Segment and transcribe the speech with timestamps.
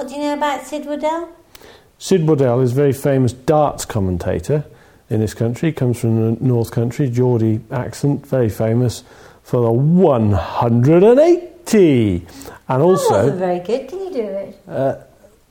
[0.00, 1.28] What do you know about Sid Waddell?
[1.98, 4.64] Sid Waddell is a very famous darts commentator
[5.10, 5.68] in this country.
[5.68, 9.04] He comes from the North Country, Geordie accent, very famous
[9.42, 12.16] for the 180.
[12.16, 12.26] And
[12.66, 13.88] that wasn't also, very good.
[13.90, 14.58] Can you do it?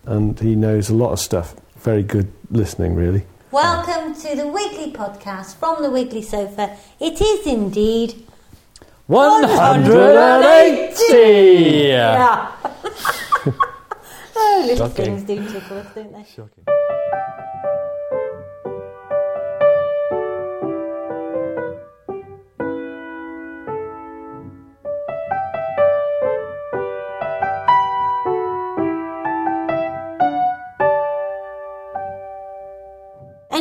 [0.05, 1.53] And he knows a lot of stuff.
[1.77, 3.23] Very good listening, really.
[3.51, 6.75] Welcome to the Wiggly podcast from the Wiggly Sofa.
[6.99, 8.25] It is indeed
[9.05, 11.87] 180!
[11.87, 12.51] Yeah.
[14.35, 15.05] oh, little Shocking.
[15.05, 16.23] things do tickle us, don't they?
[16.23, 16.65] Shocking.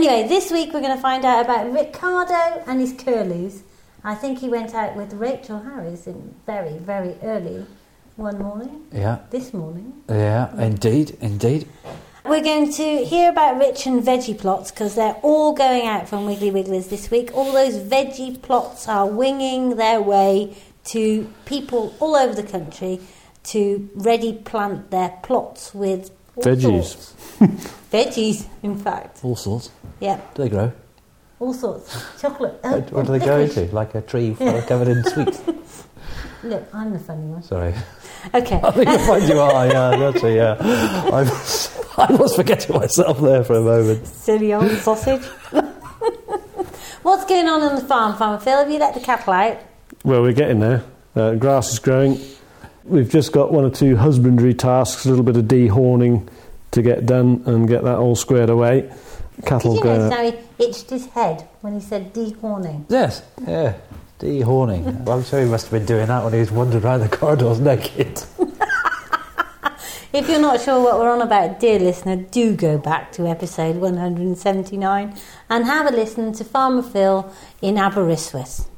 [0.07, 3.63] Anyway, this week we're going to find out about Ricardo and his curlews.
[4.05, 7.65] I think he went out with Rachel Harris in very, very early
[8.17, 9.95] one morning, Yeah, this morning.
[10.11, 11.67] yeah, indeed, indeed.
[12.23, 16.27] We're going to hear about rich and veggie plots because they're all going out from
[16.27, 17.31] Wiggly Wigglers this week.
[17.33, 20.55] All those veggie plots are winging their way
[20.93, 23.01] to people all over the country
[23.45, 26.85] to ready plant their plots with all Veggies.
[26.85, 27.15] sorts.
[27.93, 29.21] Veggies, in fact.
[29.25, 29.71] All sorts.
[30.01, 30.73] Yeah, Do they grow?
[31.41, 32.21] all sorts.
[32.21, 32.59] Chocolate.
[32.63, 33.67] What, what do they go into?
[33.75, 35.43] Like a tree covered in sweets?
[36.43, 37.43] Look, I'm the funny one.
[37.43, 37.75] Sorry.
[38.35, 38.61] Okay.
[38.63, 40.57] I think I find you are, yeah, that's a, yeah.
[40.61, 44.07] I was, I was forgetting myself there for a moment.
[44.07, 45.25] Silly old sausage.
[47.03, 48.59] What's going on on the farm, Farmer Phil?
[48.59, 49.59] Have you let the cattle out?
[50.05, 50.85] Well, we're getting there.
[51.15, 52.19] Uh, grass is growing.
[52.85, 56.29] We've just got one or two husbandry tasks, a little bit of dehorning
[56.73, 58.93] to get done and get that all squared away.
[59.47, 60.09] Cattle Did you going.
[60.11, 62.85] notice how he itched his head when he said dehorning?
[62.89, 63.75] Yes, yeah.
[64.21, 65.05] Dehorning.
[65.05, 67.09] Well, I'm sure he must have been doing that when he was wandering around the
[67.09, 68.23] corridors naked.
[70.13, 73.75] If you're not sure what we're on about, dear listener, do go back to episode
[73.77, 75.19] 179
[75.51, 78.69] and have a listen to Farmer Phil in Aberystwyth.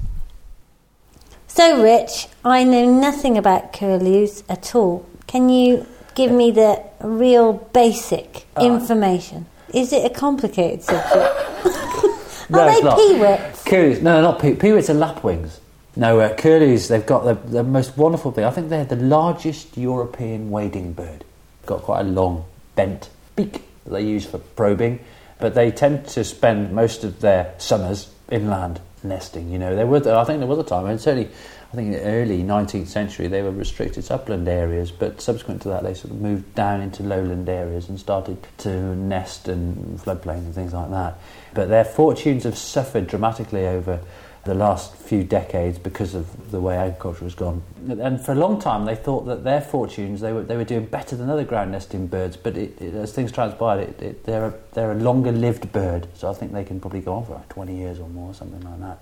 [1.56, 5.06] So, Rich, I know nothing about curlews at all.
[5.26, 9.46] Can you give me the real basic information?
[9.72, 11.34] Is it a complicated subject?
[12.48, 13.64] No, Are they peewits?
[13.64, 14.54] Curlews, no, not pee.
[14.54, 15.58] Peewits are lapwings.
[15.96, 18.44] No, uh, curlews, they've got the, the most wonderful thing.
[18.44, 21.24] I think they're the largest European wading bird.
[21.64, 22.44] Got quite a long,
[22.76, 25.00] bent beak that they use for probing,
[25.40, 29.50] but they tend to spend most of their summers inland nesting.
[29.50, 31.30] You know, there were, I think there was a time, and certainly,
[31.72, 35.62] I think in the early 19th century, they were restricted to upland areas, but subsequent
[35.62, 39.98] to that, they sort of moved down into lowland areas and started to nest in
[39.98, 41.18] floodplains and things like that.
[41.54, 44.00] But their fortunes have suffered dramatically over
[44.46, 47.62] the last few decades because of the way agriculture has gone.
[47.88, 50.86] And for a long time, they thought that their fortunes they were they were doing
[50.86, 52.36] better than other ground nesting birds.
[52.36, 56.30] But it, it, as things transpired, it, they're a, they're a longer lived bird, so
[56.30, 58.80] I think they can probably go on for like 20 years or more, something like
[58.80, 58.98] that.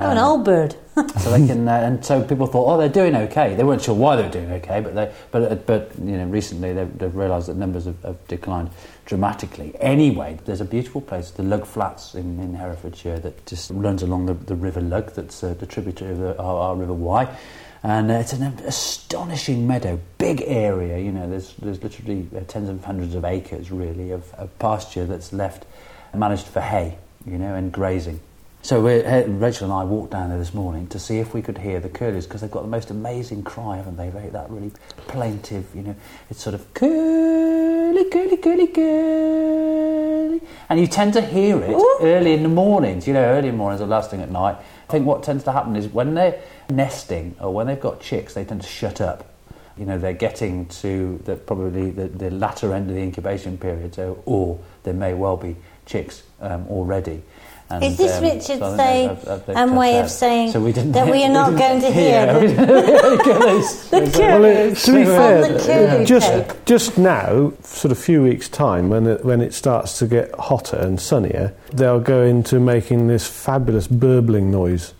[0.00, 0.74] Oh, an Um, old bird.
[1.18, 3.54] so they can, uh, and so people thought, oh, they're doing okay.
[3.54, 6.24] They weren't sure why they were doing okay, but they, but, uh, but you know,
[6.26, 8.70] recently they've, they've realised that numbers have, have declined
[9.04, 9.74] dramatically.
[9.80, 14.26] Anyway, there's a beautiful place, the Lugg Flats in, in Herefordshire, that just runs along
[14.26, 17.36] the, the River Lugg, that's uh, the tributary of the, our, our River Wye.
[17.82, 20.98] And uh, it's an astonishing meadow, big area.
[20.98, 25.04] You know, there's there's literally uh, tens of hundreds of acres, really, of, of pasture
[25.04, 25.66] that's left
[26.14, 28.20] managed for hay, you know, and grazing.
[28.64, 31.58] So we're, Rachel and I walked down there this morning to see if we could
[31.58, 34.08] hear the curlews because they've got the most amazing cry, haven't they?
[34.08, 34.72] Very, that really
[35.06, 35.94] plaintive, you know,
[36.30, 40.40] it's sort of curly, curly, curly, curly.
[40.70, 43.58] And you tend to hear it early in the mornings, you know, early in the
[43.58, 44.56] mornings or last thing at night.
[44.88, 46.40] I think what tends to happen is when they're
[46.70, 49.30] nesting or when they've got chicks, they tend to shut up.
[49.76, 53.96] You know, they're getting to the, probably the, the latter end of the incubation period,
[53.96, 57.22] so, or there may well be chicks um, already.
[57.70, 60.04] And, Is this um, Richard's so I say, um, way out.
[60.04, 62.40] of saying So we didn't that we are not didn't going to hear Yeah, the-
[62.40, 63.90] we the curlews.
[63.90, 68.22] The Well, it, to be On fair, the curlew just just now, sort of few
[68.22, 72.60] weeks' time, when it, when it starts to get hotter and sunnier, they'll go into
[72.60, 74.92] making this fabulous burbling noise.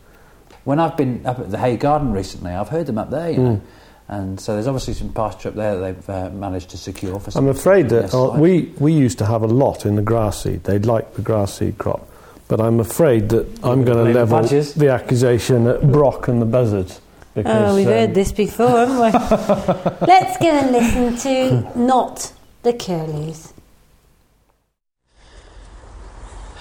[0.64, 3.38] When I've been up at the Hay Garden recently, I've heard them up there, you
[3.38, 3.60] know.
[4.08, 7.30] And so there's obviously some pasture up there that they've uh, managed to secure for
[7.30, 10.42] some I'm afraid that uh, we we used to have a lot in the grass
[10.42, 10.64] seed.
[10.64, 12.06] They liked the grass seed crop,
[12.48, 14.74] But I'm afraid that I'm going to level badgers.
[14.74, 17.00] the accusation at Brock and the buzzards.
[17.34, 19.10] Because, Oh, we've um, heard this before, haven't we?
[20.06, 22.32] Let's go and listen to not
[22.62, 23.52] the curlews.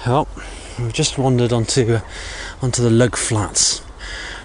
[0.05, 0.27] Well,
[0.79, 2.01] we've just wandered onto uh,
[2.61, 3.81] onto the Lugg Flats,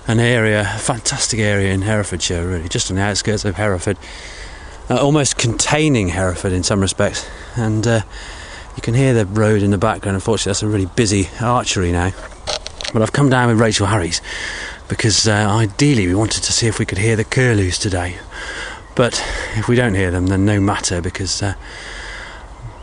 [0.06, 3.96] an area, a fantastic area in Herefordshire, really, just on the outskirts of Hereford,
[4.90, 7.29] uh, almost containing Hereford in some respects.
[7.56, 8.00] And uh,
[8.78, 10.14] you can hear the road in the background.
[10.14, 12.12] Unfortunately, that's a really busy archery now.
[12.92, 14.22] But I've come down with Rachel Harries
[14.86, 18.16] because uh, ideally we wanted to see if we could hear the curlews today.
[18.94, 19.20] But
[19.56, 21.42] if we don't hear them, then no matter because.
[21.42, 21.54] Uh,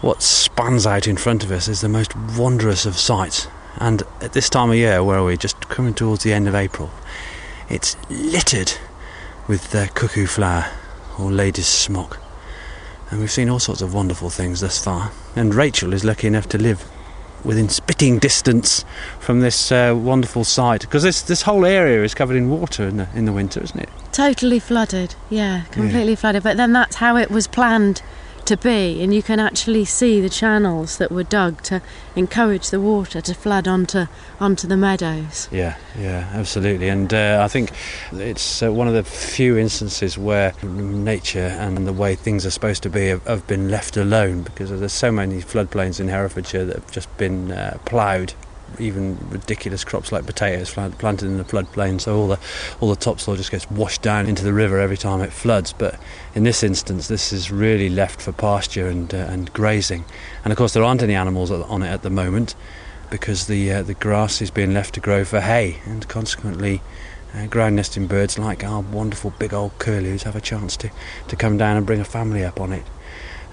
[0.02, 3.48] what spans out in front of us is the most wondrous of sights.
[3.78, 5.36] And at this time of year, where are we?
[5.36, 6.92] Just coming towards the end of April,
[7.70, 8.74] it's littered
[9.48, 10.68] with uh, cuckoo flower
[11.18, 12.20] or lady's smock.
[13.16, 15.10] And we've seen all sorts of wonderful things thus far.
[15.38, 16.84] And Rachel is lucky enough to live
[17.46, 18.84] within spitting distance
[19.22, 22.98] from this uh, wonderful site because this this whole area is covered in water in
[22.98, 23.88] the in the winter, isn't it?
[24.12, 26.44] Totally flooded, yeah, completely flooded.
[26.44, 28.02] But then that's how it was planned
[28.46, 31.82] to be, and you can actually see the channels that were dug to
[32.16, 34.06] encourage the water to flood onto
[34.40, 35.48] onto the meadows.
[35.52, 36.90] Yeah, yeah, absolutely.
[36.90, 37.72] And uh, I think
[38.12, 42.84] it's uh, one of the few instances where nature and the way things are supposed
[42.84, 46.76] to be have, have been left alone because there's so many floodplains in Herefordshire that
[46.76, 48.34] have just been uh, ploughed.
[48.80, 52.40] Even ridiculous crops like potatoes planted in the floodplain, so all the
[52.82, 55.72] all the topsoil just gets washed down into the river every time it floods.
[55.72, 55.98] But
[56.36, 60.04] in this instance, this is really left for pasture and uh, and grazing.
[60.44, 62.56] And of course, there aren't any animals on it at the moment
[63.10, 66.82] because the uh, the grass is being left to grow for hay, and consequently,
[67.34, 70.92] uh, ground nesting birds like our wonderful big old curlews have a chance to,
[71.30, 72.84] to come down and bring a family up on it.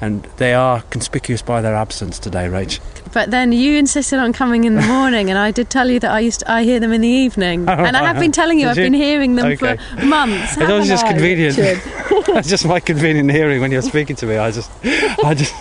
[0.03, 2.81] And they are conspicuous by their absence today, Rach.
[3.13, 6.11] But then you insisted on coming in the morning, and I did tell you that
[6.11, 8.59] I used to, I hear them in the evening, oh, and I have been telling
[8.59, 8.85] you Did I've you?
[8.85, 9.77] been hearing them Okay.
[9.77, 10.59] for months.
[10.59, 11.57] Always haven't just I, convenient.
[12.39, 14.37] It's just my convenient hearing when you're speaking to me.
[14.39, 15.55] I just, I just,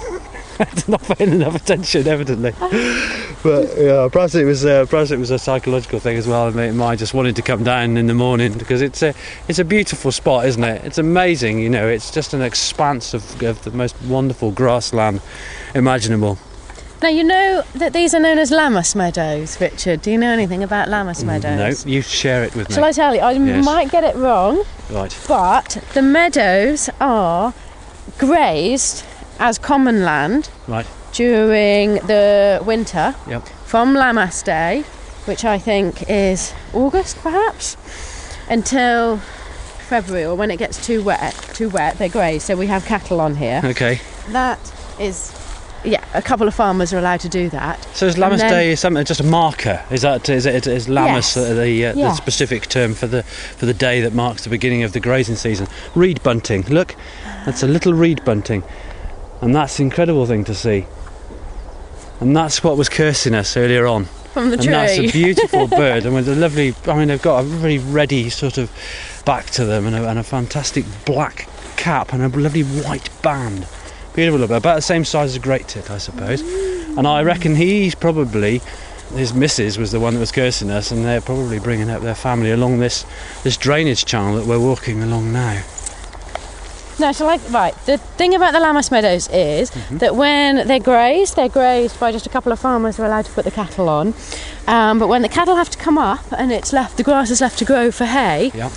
[0.59, 2.53] it's not paying enough attention, evidently.
[3.43, 6.47] But yeah, perhaps it was, uh, perhaps it was a psychological thing as well.
[6.47, 9.15] I mean, I just wanted to come down in the morning because it's a,
[9.47, 10.85] it's a beautiful spot, isn't it?
[10.85, 11.87] It's amazing, you know.
[11.87, 15.21] It's just an expanse of, of the most wonderful grassland
[15.73, 16.37] imaginable.
[17.01, 20.03] Now you know that these are known as Lammas meadows, Richard.
[20.03, 21.83] Do you know anything about Lammas meadows?
[21.83, 22.75] No, you share it with me.
[22.75, 23.21] Shall I tell you?
[23.21, 23.65] I Yes.
[23.65, 25.17] might get it wrong, Right.
[25.27, 27.55] but the meadows are
[28.19, 29.03] grazed
[29.39, 30.85] as common land Right.
[31.13, 33.47] During the winter Yep.
[33.65, 34.83] from Lammas Day,
[35.25, 37.77] which I think is August perhaps,
[38.49, 39.17] until
[39.87, 41.33] February or when it gets too wet.
[41.53, 42.43] Too wet, they graze.
[42.43, 43.61] So we have cattle on here.
[43.63, 43.99] Okay.
[44.29, 44.59] That
[44.99, 45.33] is,
[45.83, 47.85] yeah, a couple of farmers are allowed to do that.
[47.93, 49.81] So is Lammas then- Day something just a marker?
[49.91, 51.49] Is that is it is Lammas Yes.
[51.57, 54.93] the, uh, the specific term for the for the day that marks the beginning of
[54.93, 55.67] the grazing season?
[55.93, 56.63] Reed bunting.
[56.69, 56.95] Look,
[57.45, 58.63] that's a little reed bunting,
[59.41, 60.85] and that's an incredible thing to see.
[62.21, 64.05] And that's what was cursing us earlier on.
[64.33, 64.71] From the and tree.
[64.71, 66.75] that's a beautiful bird, and with a lovely.
[66.85, 68.71] I mean, they've got a really ready sort of
[69.25, 73.67] back to them, and a, and a fantastic black cap, and a lovely white band.
[74.13, 76.41] Beautiful, little bird, about the same size as a great tit, I suppose.
[76.41, 78.61] And I reckon he's probably
[79.15, 82.15] his missus was the one that was cursing us, and they're probably bringing up their
[82.15, 83.03] family along this
[83.43, 85.63] this drainage channel that we're walking along now.
[87.01, 87.75] No, so like right.
[87.85, 89.97] The thing about the Lammas meadows is Mm-hmm.
[89.97, 93.25] that when they're grazed, they're grazed by just a couple of farmers who are allowed
[93.25, 94.13] to put the cattle on.
[94.67, 97.41] Um, but when the cattle have to come up and it's left, the grass is
[97.41, 98.51] left to grow for hay.
[98.53, 98.69] Yeah.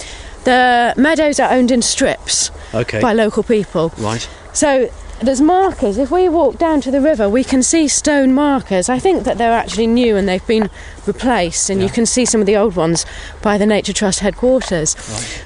[0.45, 3.00] The meadows are owned in strips Okay.
[3.00, 3.93] by local people.
[3.99, 4.26] Right.
[4.52, 4.88] So
[5.25, 5.99] there's markers.
[5.99, 8.88] If we walk down to the river, we can see stone markers.
[8.88, 10.71] I think that they're actually new and they've been
[11.07, 13.07] replaced, and you can see some of the old ones
[13.43, 14.95] by the Nature Trust headquarters.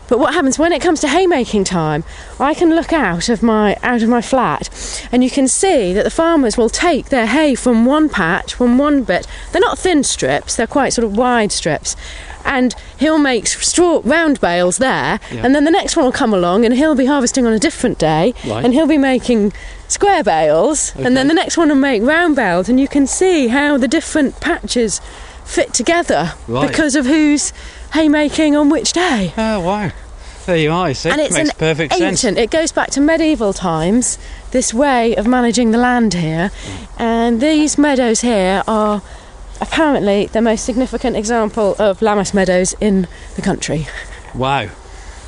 [0.08, 2.04] But what happens when it comes to haymaking time?
[2.38, 4.68] I can look out of my out of my flat,
[5.12, 8.78] and you can see that the farmers will take their hay from one patch, from
[8.78, 9.26] one bit.
[9.52, 11.96] They're not thin strips; they're quite sort of wide strips.
[12.44, 15.42] And he'll make straw round bales there, Yeah.
[15.44, 17.98] and then the next one will come along, and he'll be harvesting on a different
[17.98, 18.64] day, Right.
[18.64, 19.52] and he'll be making
[19.88, 23.48] square bales, and then the next one will make round bales, and you can see
[23.48, 25.00] how the different patches
[25.44, 26.68] fit together Right.
[26.68, 27.52] because of who's
[27.94, 29.32] haymaking on which day.
[29.36, 29.90] Oh wow.
[30.46, 30.94] There you are.
[30.94, 32.24] See, And it's makes an perfect sense.
[32.24, 34.16] It goes back to medieval times.
[34.50, 36.86] This way of managing the land here, mm.
[36.98, 39.02] and these meadows here are
[39.60, 43.86] apparently the most significant example of Lammas meadows in the country.
[44.34, 44.68] Wow.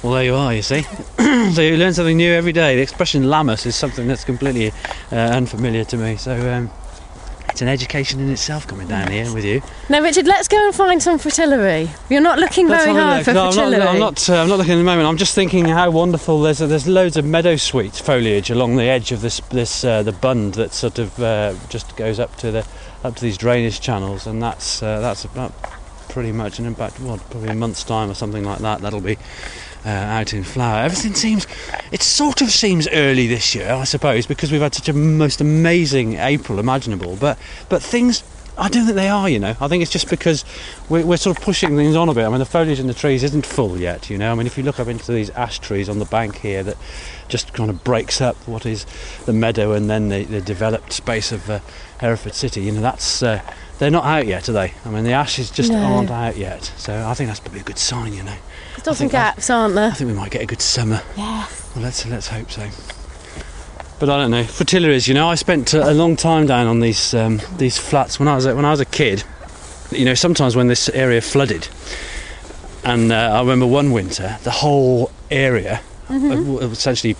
[0.02, 0.82] Well, there you are, you see.
[1.52, 2.74] so you learn something new every day.
[2.76, 4.72] The expression lammas is something that's completely
[5.12, 6.16] uh, unfamiliar to me.
[6.16, 6.70] So, um,
[7.50, 9.60] it's an education in itself coming down here with you.
[9.88, 11.90] No, Richard, let's go and find some fritillary.
[12.08, 13.24] You're not looking Let's very hard look.
[13.26, 13.78] for No, I'm fritillary.
[13.78, 14.30] not, I'm not.
[14.30, 15.06] Uh, I'm not looking at the moment.
[15.08, 16.40] I'm just thinking how wonderful.
[16.40, 20.12] There's there's loads of meadow sweet foliage along the edge of this this uh, the
[20.12, 22.66] bund that sort of uh, just goes up to the
[23.04, 25.52] up to these drainage channels, and that's uh, that's about
[26.08, 28.80] pretty much in about what probably a month's time or something like that.
[28.80, 29.18] That'll be.
[29.82, 30.82] Uh, out in flower.
[30.82, 31.46] Everything seems,
[31.90, 35.40] it sort of seems early this year, I suppose, because we've had such a most
[35.40, 37.16] amazing April imaginable.
[37.16, 37.38] But
[37.70, 38.22] but things
[38.60, 39.56] I don't think they are, you know.
[39.58, 40.44] I think it's just because
[40.90, 42.26] we're, we're sort of pushing things on a bit.
[42.26, 44.30] I mean, the foliage in the trees isn't full yet, you know.
[44.30, 46.76] I mean, if you look up into these ash trees on the bank here, that
[47.28, 48.84] just kind of breaks up what is
[49.24, 51.60] the meadow and then the, the developed space of uh,
[52.00, 53.22] Hereford City, you know, that's.
[53.22, 53.40] Uh,
[53.78, 54.74] they're not out yet, are they?
[54.84, 55.78] I mean, the ashes just No.
[55.78, 56.64] aren't out yet.
[56.76, 58.34] So I think that's probably a good sign, you know.
[58.84, 59.88] There's some gaps, aren't there?
[59.88, 61.00] I think we might get a good summer.
[61.16, 61.70] Yes.
[61.74, 62.68] Well, let's let's hope so.
[63.98, 64.42] But I don't know.
[64.44, 68.18] Fritillaries, you know, I spent a a long time down on these um, these flats
[68.18, 69.24] when I was a, when I was a kid.
[69.90, 71.68] You know, sometimes when this area flooded,
[72.84, 76.72] and uh, I remember one winter, the whole area, Mm-hmm.
[76.72, 77.14] essentially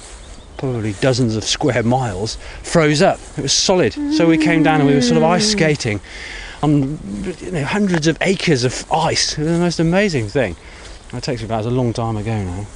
[0.60, 3.18] probably dozens of square miles, froze up.
[3.36, 3.94] It was solid.
[4.14, 5.52] So we came down and we were sort of ice Mm.
[5.52, 6.00] skating
[6.62, 6.98] on
[7.40, 9.32] you know, hundreds of acres of ice.
[9.38, 10.56] It was the most amazing thing.
[11.12, 11.62] It takes me back.
[11.62, 12.66] It was a long time ago now.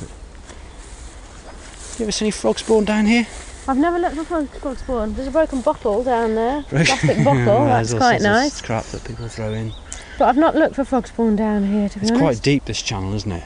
[1.99, 3.27] You ever seen any frogs spawn down here?
[3.69, 5.15] I've never looked for frog frog spawn.
[5.15, 6.63] There's a broken bottle down there.
[6.69, 7.45] Plastic bottle.
[7.47, 8.61] Well, That's quite nice.
[8.61, 9.73] Crap that people throw in.
[10.19, 12.23] But I've not looked for frogs spawn down here, to be It's honest.
[12.23, 13.45] quite deep this channel, isn't it?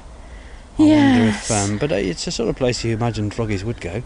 [0.78, 1.50] I wonder Yes.
[1.50, 4.02] if, um, but it's the sort of place you imagine froggies would go.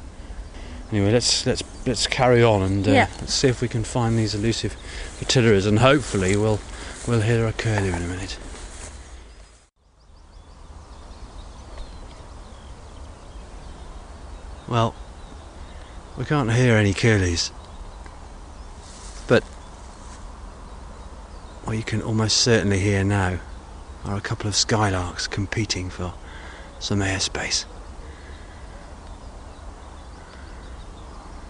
[0.93, 3.09] Anyway, let's let's let's carry on and uh, Yeah.
[3.19, 4.77] let's see if we can find these elusive
[5.19, 6.61] fritillaries, and hopefully we'll
[7.09, 8.37] we'll hear a curlew in a minute.
[14.69, 14.95] Well,
[16.17, 17.53] we can't hear any curlews,
[19.27, 19.43] but
[21.65, 23.39] what you can almost certainly hear now
[24.05, 26.15] are a couple of skylarks competing for
[26.79, 27.65] some airspace.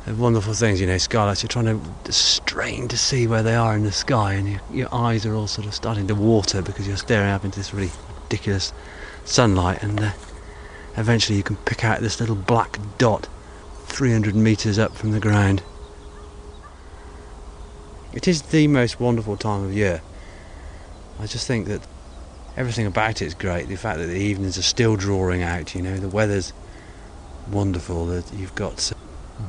[0.07, 1.43] Wonderful things, you know, skylarks.
[1.43, 5.25] You're trying to strain to see where they are in the sky, and your, eyes
[5.25, 7.91] are all sort of starting to water because you're staring up into this really
[8.25, 8.73] ridiculous
[9.25, 10.11] sunlight, and uh,
[10.97, 13.29] eventually you can pick out this little black dot
[13.87, 15.63] 300 metres up from the ground.
[18.13, 20.03] It is the most wonderful time of year.
[21.21, 21.87] I just think that
[22.57, 23.69] everything about it is great.
[23.69, 26.53] The fact that the evenings are still drawing out, you know, the weather's
[27.51, 28.07] wonderful.
[28.07, 28.93] That you've got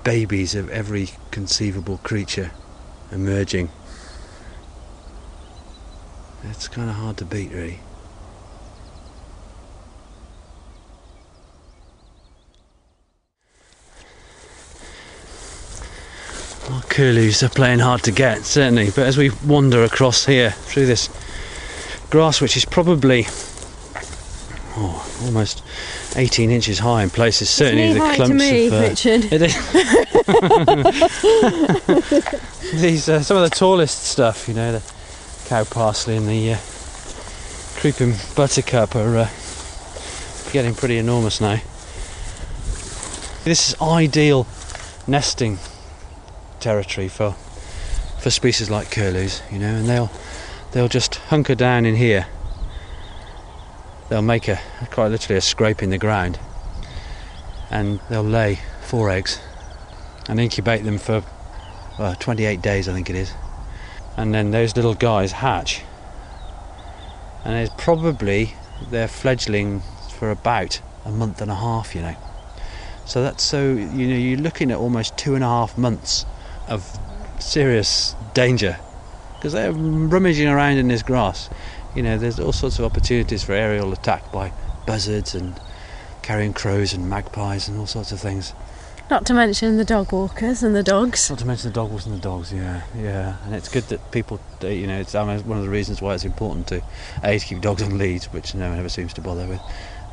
[0.03, 2.51] babies of every conceivable creature
[3.11, 3.69] emerging.
[6.43, 7.79] It's kind of hard to beat, really.
[16.69, 18.87] Well, curlews are playing hard to get, certainly.
[18.87, 21.09] But as we wander across here through this
[22.09, 23.25] grass, which is probably
[24.77, 25.63] oh, almost
[26.15, 28.73] 18 inches high in places, certainly the clumps me, of.
[28.73, 29.25] uh, Richard.
[29.31, 29.53] it is.
[32.81, 34.93] These uh, some of the tallest stuff, you know, the
[35.45, 36.57] cow parsley and the uh,
[37.75, 39.29] creeping buttercup are uh,
[40.51, 41.59] getting pretty enormous now.
[43.43, 44.47] This is ideal
[45.05, 45.59] nesting
[46.59, 47.35] territory for
[48.19, 50.09] for species like curlews, you know, and they'll
[50.71, 52.25] they'll just hunker down in here.
[54.13, 54.59] They'll make a
[54.91, 56.37] quite literally a scrape in the ground,
[57.71, 59.39] and they'll lay four eggs
[60.29, 61.23] and incubate them for
[61.97, 63.33] uh, 28 days, I think it is,
[64.15, 65.81] and then those little guys hatch,
[67.43, 68.53] and it's probably
[68.91, 72.15] their fledgling for about a month and a half, you know.
[73.07, 76.27] So that's so you know you're looking at almost two and a half months
[76.67, 76.99] of
[77.39, 78.77] serious danger
[79.37, 81.49] because they're rummaging around in this grass.
[81.95, 84.51] You know, there's all sorts of opportunities for aerial attack by
[84.85, 85.59] buzzards and
[86.21, 88.53] carrion crows and magpies and all sorts of things.
[89.09, 91.29] Not to mention the dog walkers and the dogs.
[91.29, 93.35] Not to mention the dog walkers and the dogs, yeah, yeah.
[93.45, 96.01] And it's good that people, uh, you know, it's I mean, one of the reasons
[96.01, 96.81] why it's important to
[97.21, 99.59] a to keep dogs on leads, which no one ever seems to bother with,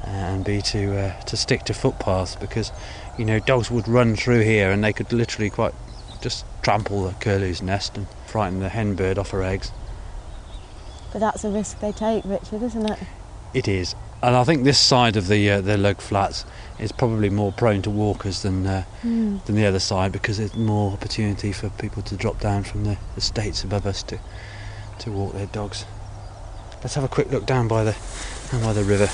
[0.05, 2.73] and b to uh, to stick to footpaths because,
[3.17, 5.75] you know, dogs would run through here and they could literally quite
[6.21, 9.71] just trample the curlew's nest and frighten the hen bird off her eggs.
[11.13, 12.99] But that's a risk they take, Richard, isn't it?
[13.53, 16.45] It is, and I think this side of the uh, the Lugg flats
[16.79, 19.45] is probably more prone to walkers than uh, Mm.
[19.47, 22.97] than the other side because there's more opportunity for people to drop down from the
[23.17, 24.19] estates above us to
[25.01, 25.85] to walk their dogs.
[26.83, 27.97] Let's have a quick look down by the
[28.53, 29.09] down by the river.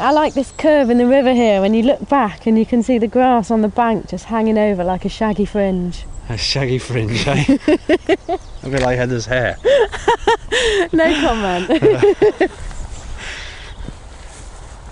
[0.00, 2.82] I like this curve in the river here when you look back and you can
[2.82, 6.04] see the grass on the bank just hanging over like a shaggy fringe.
[6.28, 7.58] A shaggy fringe, eh?
[7.68, 9.56] a bit like Heather's hair.
[10.92, 12.50] No comment.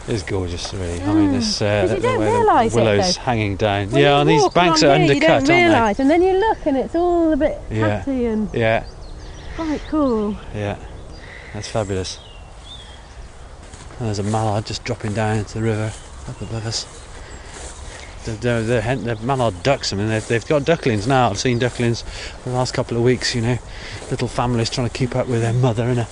[0.09, 1.03] It's gorgeous, really.
[1.03, 3.21] I mean, this uh, you don't way the realise it, willows though.
[3.21, 3.91] hanging down.
[3.91, 6.23] When yeah, and these banks are along here, undercut, you don't aren't realise, and then
[6.23, 8.09] you look and it's all a bit Yeah.
[8.09, 8.49] and?
[8.55, 8.85] Yeah,
[9.55, 10.35] quite cool.
[10.55, 10.79] yeah.
[11.53, 12.19] That's fabulous.
[13.99, 15.93] And there's a mallard just dropping down into the river
[16.29, 16.87] up above us.
[18.25, 19.93] They're, they're, they're, hen- they're mallard ducks.
[19.93, 21.31] I mean, they've, they've got ducklings now.
[21.31, 22.05] I've seen ducklings
[22.45, 23.35] the last couple of weeks.
[23.35, 23.59] You know,
[24.11, 26.07] little families trying to keep up with their mother in a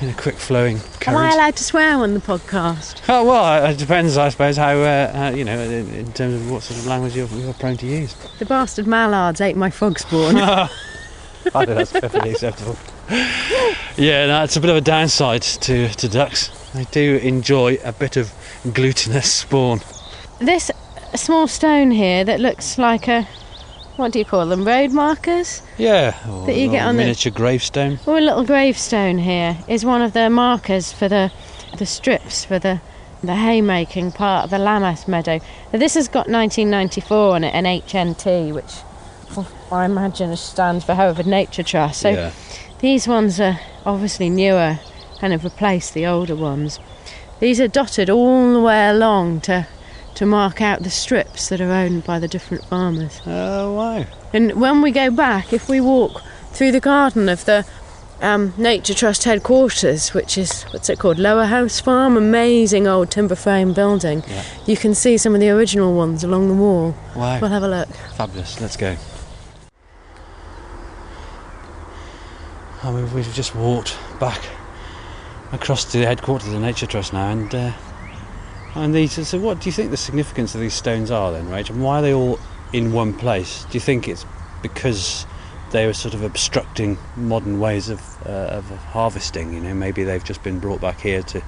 [0.00, 1.16] in a quick flowing Am.
[1.16, 3.00] I allowed to swear on the podcast?
[3.08, 6.50] Oh well, it depends, I suppose, how uh, uh, you know, in, in terms of
[6.50, 8.14] what sort of language you're, you're prone to use.
[8.38, 10.36] The bastard mallards ate my frog spawn.
[10.36, 10.68] I
[11.64, 12.76] think that's perfectly acceptable.
[13.96, 16.50] Yeah, no, it's a bit of a downside to, to ducks.
[16.74, 18.32] They do enjoy a bit of
[18.72, 19.80] glutinous spawn.
[20.38, 20.70] this
[21.14, 23.26] small stone here that looks like a
[23.96, 24.64] what do you call them?
[24.64, 25.60] Road markers?
[25.76, 27.98] Yeah, or, That you get on the- miniature gravestone.
[28.06, 31.32] Or a little gravestone here is one of the markers for the
[31.76, 32.80] the strips for the
[33.24, 35.40] the haymaking part of the Lammas meadow.
[35.72, 38.72] Now, this has got 1994 on it and HNT, which
[39.36, 42.00] well, I imagine stands for Hereford Nature Trust.
[42.00, 42.30] So yeah,
[42.78, 44.78] these ones are obviously newer
[45.20, 46.78] and have replaced the older ones.
[47.40, 49.66] These are dotted all the way along to
[50.14, 53.20] to mark out the strips that are owned by the different farmers.
[53.26, 54.04] oh wow.
[54.32, 56.22] And when we go back, if we walk
[56.52, 57.64] through the garden of the
[58.20, 63.36] um, Nature Trust headquarters, which is what's it called, Lower House Farm, amazing old timber
[63.36, 64.42] frame building, Yeah.
[64.66, 66.96] you can see some of the original ones along the wall.
[67.14, 67.88] Wow, We'll have a look.
[68.16, 68.60] fabulous.
[68.60, 68.96] Let's go.
[72.82, 74.40] Oh, we've, we've just walked back
[75.52, 77.72] across to the headquarters of the Nature Trust now, and uh,
[78.74, 79.26] and these.
[79.26, 81.70] So, what do you think the significance of these stones are then, Rach?
[81.70, 82.38] And why are they all
[82.72, 83.64] in one place?
[83.64, 84.26] Do you think it's
[84.62, 85.26] because
[85.70, 89.54] they were sort of obstructing modern ways of uh, of harvesting?
[89.54, 91.42] You know, maybe they've just been brought back here to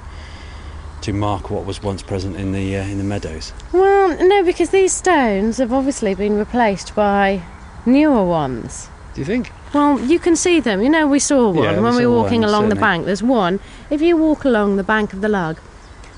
[1.02, 3.52] to mark what was once present in the uh, in the meadows.
[3.72, 7.42] Well, no, because these stones have obviously been replaced by
[7.86, 8.88] newer ones.
[9.14, 9.52] Do you think?
[9.72, 10.82] Well, you can see them.
[10.82, 13.06] You know, we saw one Yeah, when we were walking one, along the bank.
[13.06, 13.60] There's one.
[13.88, 15.58] If you walk along the bank of the Lugg,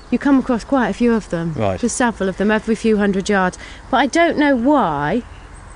[0.09, 1.53] you come across quite a few of them.
[1.53, 1.79] Right.
[1.79, 3.57] There's several of them every few hundred yards.
[3.91, 5.23] But I don't know why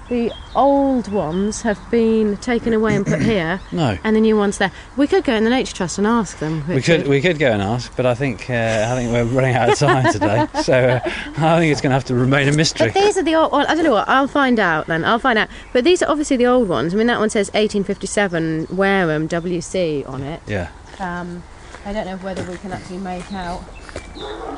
[0.10, 3.98] the old ones have been taken away and put here, No.
[4.04, 4.72] and the new ones there.
[4.96, 6.63] We could go in the Nature Trust and ask them.
[6.67, 9.56] We could we could go and ask, but I think uh, I think we're running
[9.56, 11.00] out of time today, so uh,
[11.38, 12.88] I think it's going to have to remain a mystery.
[12.91, 13.52] But these are the old.
[13.52, 14.08] Well, I don't know what.
[14.08, 15.04] I'll find out then.
[15.06, 15.50] I'll find out.
[15.74, 16.93] But these are obviously the old ones.
[16.93, 20.41] I mean, that one says 1857 Wareham WC on it.
[20.48, 21.43] Yeah, Um,
[21.86, 23.63] I don't know whether we can actually make out.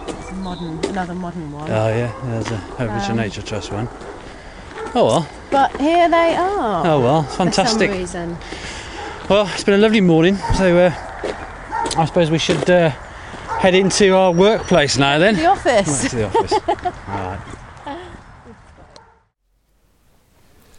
[0.07, 1.69] It's modern, another modern one.
[1.69, 3.87] oh yeah, there's a Herefordshire Um, Nature Trust one.
[4.95, 6.85] Oh well, but here they are.
[6.87, 7.91] oh well, For some fantastic.
[7.91, 8.37] reason.
[9.29, 10.91] Well, it's been a lovely morning, so uh,
[11.97, 15.35] I suppose we should uh, head into our workplace now then.
[15.35, 16.01] The office.
[16.01, 16.53] Back to the office.
[17.07, 17.39] right.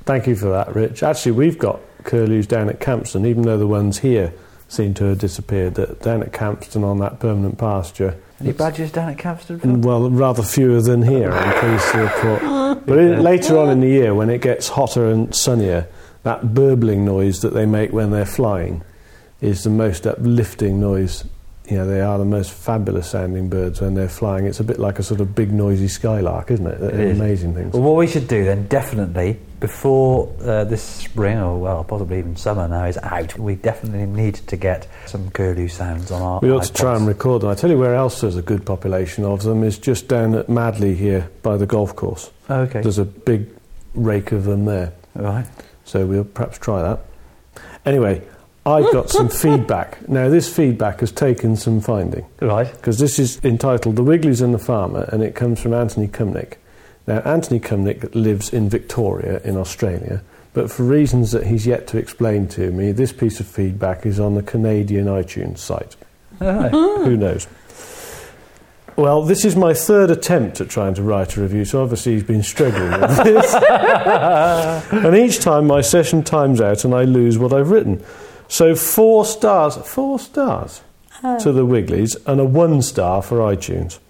[0.04, 1.02] Thank you for that, Rich.
[1.04, 4.32] Actually, we've got curlews down at Campston, even though the ones here
[4.66, 5.74] seem to have disappeared.
[5.76, 9.82] That down at Campston on that permanent pasture, Any badgers down at Campston?
[9.82, 11.30] well, rather fewer than here.
[11.30, 12.86] I'm pleased to report.
[12.86, 15.86] But in, later on in the year, when it gets hotter and sunnier,
[16.22, 18.82] that burbling noise that they make when they're flying
[19.40, 21.24] is the most uplifting noise.
[21.68, 24.46] You know, they are the most fabulous sounding birds when they're flying.
[24.46, 26.80] It's a bit like a sort of big noisy skylark, isn't it?
[26.80, 27.18] They're is.
[27.18, 27.72] amazing things.
[27.74, 32.34] Well, what we should do then, definitely, before uh, this spring, or well, possibly even
[32.34, 36.40] summer now is out, we definitely need to get some curlew sounds on our.
[36.40, 37.50] We ought to try and record them.
[37.50, 40.48] I tell you where else there's a good population of them is just down at
[40.48, 42.32] Madley here by the golf course.
[42.48, 42.80] Oh, okay.
[42.80, 43.46] There's a big
[43.94, 44.92] rake of them there.
[45.14, 45.46] Right.
[45.84, 47.00] So we'll perhaps try that.
[47.84, 48.22] Anyway,
[48.66, 50.06] I've got some feedback.
[50.08, 52.70] Now, this feedback has taken some finding Right.
[52.70, 56.54] because this is entitled The Wigglies and the Farmer and it comes from Anthony Cumnick.
[57.06, 61.98] Now, Anthony Cumnick lives in Victoria in Australia, but for reasons that he's yet to
[61.98, 65.96] explain to me, this piece of feedback is on the Canadian iTunes site.
[66.38, 67.46] Who knows?
[68.96, 72.22] Well, this is my third attempt at trying to write a review, so obviously he's
[72.22, 73.54] been struggling with this.
[74.92, 78.04] and each time my session times out and I lose what I've written.
[78.50, 80.82] So four stars, four stars
[81.22, 84.00] to the Wigglies, and a one star for iTunes.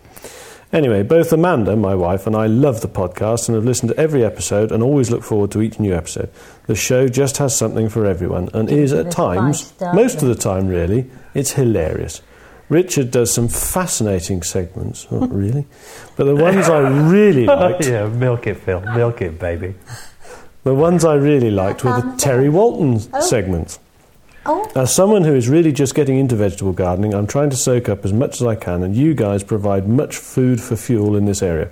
[0.72, 4.24] Anyway, both Amanda, my wife, and I love the podcast and have listened to every
[4.24, 6.30] episode and always look forward to each new episode.
[6.68, 10.68] The show just has something for everyone and is at times, most of the time
[10.68, 12.22] really, it's hilarious.
[12.70, 15.66] Richard does some fascinating segments, not really,
[16.16, 16.78] but the ones I
[17.10, 18.80] really liked, yeah, milk it, Phil.
[18.80, 19.74] Milk it, baby.
[20.64, 23.20] the ones I really liked were the Um, Terry Walton oh.
[23.20, 23.80] segments.
[24.46, 27.90] Oh, As someone who is really just getting into vegetable gardening, I'm trying to soak
[27.90, 31.26] up as much as I can, and you guys provide much food for fuel in
[31.26, 31.70] this area.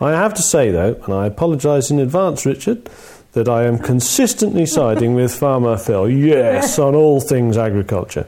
[0.00, 2.88] I have to say, though, and I apologise in advance, Richard,
[3.32, 8.26] that I am consistently siding with Farmer Phil, yes, on all things agriculture.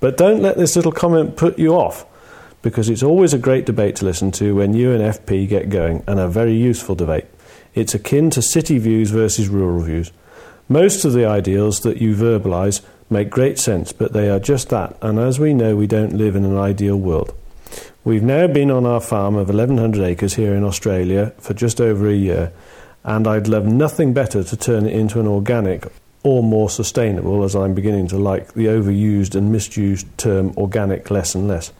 [0.00, 2.06] But don't let this little comment put you off,
[2.62, 6.02] because it's always a great debate to listen to when you and FP get going,
[6.06, 7.26] and a very useful debate.
[7.74, 10.10] It's akin to city views versus rural views.
[10.70, 14.96] Most of the ideals that you verbalise make great sense, but they are just that,
[15.02, 17.34] and as we know, we don't live in an ideal world.
[18.04, 22.08] We've now been on our farm of 1100 acres here in Australia for just over
[22.08, 22.52] a year,
[23.04, 25.86] and I'd love nothing better to turn it into an organic
[26.22, 31.34] or more sustainable, as I'm beginning to like the overused and misused term organic less
[31.34, 31.72] and less.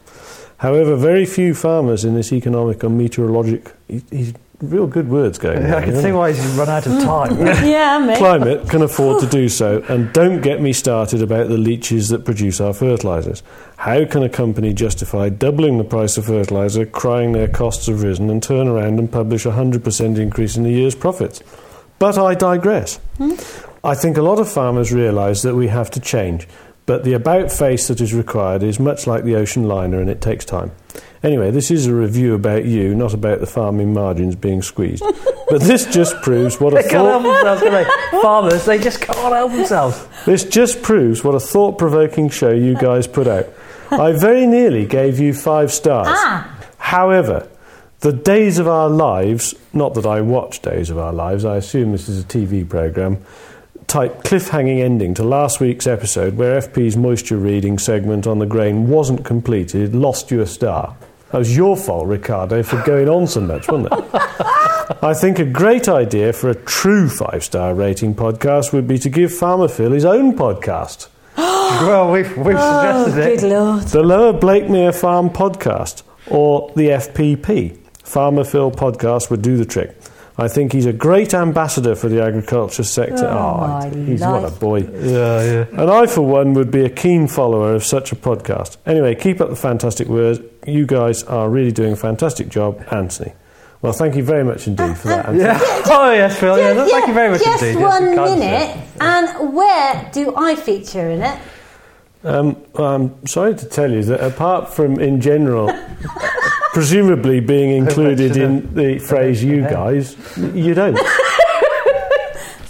[0.57, 5.61] However, very few farmers in this economic and meteorologic, he- real good words going I
[5.61, 6.13] there, can isn't see it?
[6.13, 7.37] why he's run out of time.
[7.65, 8.17] yeah, mate.
[8.17, 12.25] climate can afford to do so, and don't get me started about the leeches that
[12.25, 13.43] produce our fertilisers.
[13.77, 18.29] How can a company justify doubling the price of fertiliser, crying their costs have risen,
[18.29, 21.41] and turn around and publish a 100% increase in the year's profits?
[21.99, 22.97] But I digress.
[23.17, 23.33] Hmm?
[23.83, 26.47] I think a lot of farmers realise that we have to change,
[26.85, 30.21] but the about face that is required is much like the ocean liner and it
[30.21, 30.71] takes time.
[31.23, 35.03] Anyway, this is a review about you, not about the farming margins being squeezed.
[35.49, 37.21] but this just proves what a They can't thought.
[37.21, 37.73] help themselves, can
[38.11, 38.21] they?
[38.21, 40.07] Farmers, they just can't help themselves.
[40.25, 43.47] This just proves what a thought provoking show you guys put out.
[43.91, 46.07] I very nearly gave you five stars.
[46.09, 46.57] Ah.
[46.77, 47.47] However,
[47.99, 51.91] the Days of Our Lives, not that I watch Days of Our Lives, I assume
[51.91, 53.19] this is a TV programme,
[53.85, 58.87] type cliffhanging ending to last week's episode where FP's moisture reading segment on the grain
[58.87, 60.95] wasn't completed, lost you a star.
[61.31, 64.09] That was your fault, Ricardo, for going on so much, wasn't it?
[65.03, 69.09] I think a great idea for a true five star rating podcast would be to
[69.09, 71.07] give Farmer Phil his own podcast.
[71.37, 73.49] well, we've, we've Oh, suggested good it.
[73.49, 73.83] lord.
[73.83, 79.95] The Lower Blakemere Farm Podcast, or the FPP, Farmer Phil Podcast, would do the trick.
[80.41, 83.27] I think he's a great ambassador for the agriculture sector.
[83.27, 84.79] Oh, my he's what a boy.
[84.79, 85.65] Yeah, yeah.
[85.79, 88.77] And I, for one, would be a keen follower of such a podcast.
[88.87, 90.39] Anyway, keep up the fantastic work.
[90.65, 93.33] You guys are really doing a fantastic job, Anthony.
[93.83, 95.27] Well, thank you very much indeed for that.
[95.27, 95.43] Anthony.
[95.43, 95.59] Yeah.
[95.93, 96.57] Oh, yes, Phil.
[96.57, 97.79] Yeah, Just- thank you very much just indeed.
[97.79, 101.39] Yes, one you can't minute, and where do I feature in it?
[102.23, 105.67] Um, well, I'm sorry to tell you that apart from, in general,
[106.73, 110.97] presumably being included in the phrase "you guys," you don't.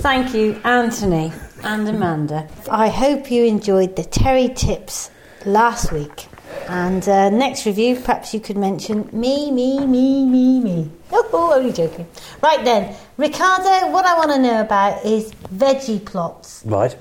[0.01, 1.31] Thank you, Anthony
[1.63, 2.47] and Amanda.
[2.69, 5.11] I hope you enjoyed the Terry tips
[5.45, 6.27] last week.
[6.67, 10.91] And uh, next review, perhaps you could mention me, me, me, me, me.
[11.11, 12.07] Oh, only joking.
[12.41, 16.63] Right then, Ricardo, what I want to know about is veggie plots.
[16.65, 16.95] Right.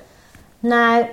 [0.62, 1.08] Now,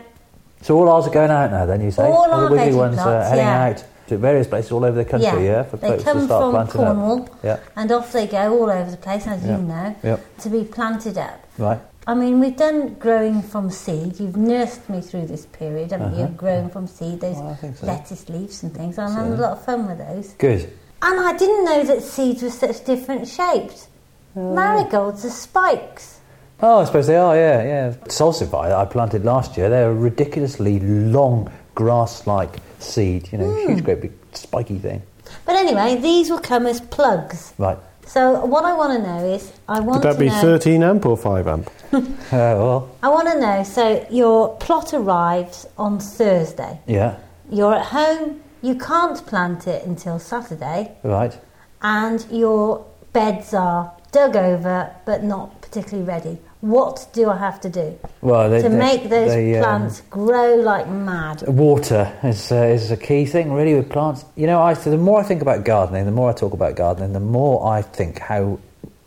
[0.61, 2.03] So all ours are going out now, then, you say?
[2.03, 3.65] All the our wiggly veggie ones are heading yeah.
[3.65, 6.41] out to various places all over the country, yeah, for they folks come to start
[6.43, 7.39] from planting Cornwall, up.
[7.43, 9.57] Yeah, and off they go all over the place, as Yeah.
[9.57, 10.19] you know, Yep.
[10.39, 11.39] to be planted up.
[11.57, 11.79] right.
[12.09, 14.17] I mean, we've done growing from seed.
[14.17, 16.23] You've nursed me through this period, haven't you?
[16.23, 16.33] Uh-huh.
[16.37, 17.85] Growing from seed, those Well, so.
[17.85, 18.97] lettuce leaves and things.
[18.97, 20.29] I'm So- having a lot of fun with those.
[20.37, 20.69] Good.
[21.01, 23.87] And I didn't know that seeds were such different shapes.
[24.35, 26.19] Marigolds are spikes.
[26.61, 27.91] Oh, I suppose they are, yeah, yeah.
[28.07, 33.67] Salsify that I planted last year, they're ridiculously long grass-like seed, you know, Hmm.
[33.69, 35.01] huge, great big spiky thing.
[35.45, 37.53] But anyway, these will come as plugs.
[37.57, 37.77] Right.
[38.05, 40.41] So what I want to know is, I want Would that to be know.
[40.41, 41.69] 13 amp or 5 amp?
[41.93, 41.99] Uh,
[42.31, 43.63] well, I want to know.
[43.63, 46.79] So your plot arrives on Thursday.
[46.87, 47.15] yeah,
[47.49, 48.41] You're at home.
[48.61, 51.37] You can't plant it until Saturday, right.
[51.81, 56.37] and your beds are dug over but not particularly ready.
[56.61, 60.01] What do I have to do Well, they, to they- make those they, um, plants
[60.09, 61.43] grow like mad?
[61.47, 64.25] Water is, uh, is a key thing, really, with plants.
[64.35, 66.75] You know, I, so the more I think about gardening, the more I talk about
[66.75, 68.57] gardening, the more I think how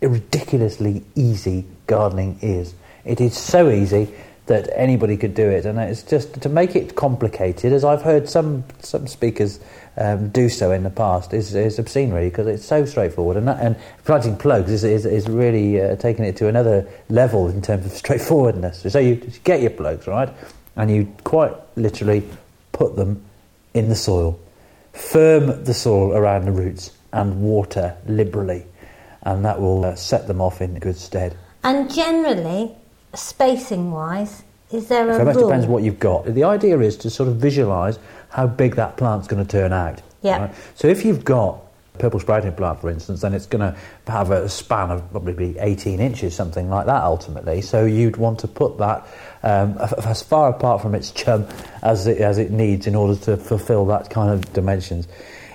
[0.01, 2.73] ridiculously easy gardening is.
[3.03, 4.13] It is so easy
[4.51, 8.29] that anybody could do it, and it's just to make it complicated, as I've heard
[8.29, 9.59] some some speakers
[9.97, 13.37] um, do so in the past, is, is obscene, really, because it's so straightforward.
[13.37, 17.49] And, that, and planting plugs is, is, is really uh, taking it to another level
[17.49, 18.89] in terms of straightforwardness.
[18.91, 20.29] So you get your plugs, right?
[20.75, 22.23] and you quite literally
[22.71, 23.23] put them
[23.73, 24.39] in the soil,
[24.93, 28.65] firm the soil around the roots, and water liberally,
[29.23, 31.37] and that will uh, set them off in good stead.
[31.63, 32.75] And generally,
[33.13, 35.47] spacing wise, is there a Very much rule?
[35.47, 36.25] depends what you've got.
[36.25, 40.01] The idea is to sort of visualise how big that plant's going to turn out.
[40.21, 40.53] Yeah.
[40.75, 41.59] So if you've got
[41.99, 45.59] purple sprouting plant, for instance, then it's going to have a span of probably be
[45.59, 47.61] 18 inches, something like that, ultimately.
[47.61, 49.05] So you'd want to put that
[49.43, 51.47] um, as far apart from its chum
[51.83, 55.07] as it, as it needs in order to fulfil that kind of dimensions.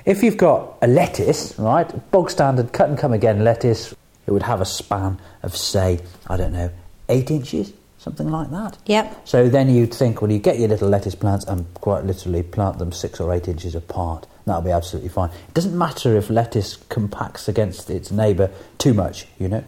[0.04, 3.94] If you've got a lettuce, right, bog standard cut and come again lettuce,
[4.26, 6.70] it would have a span of, say, I don't know,
[7.08, 8.78] eight inches, something like that.
[8.86, 9.26] Yep.
[9.26, 12.78] So then you'd think, well, you get your little lettuce plants and quite literally plant
[12.78, 14.26] them six or eight inches apart.
[14.46, 15.30] That'll be absolutely fine.
[15.30, 19.64] It doesn't matter if lettuce compacts against its neighbour too much, you know.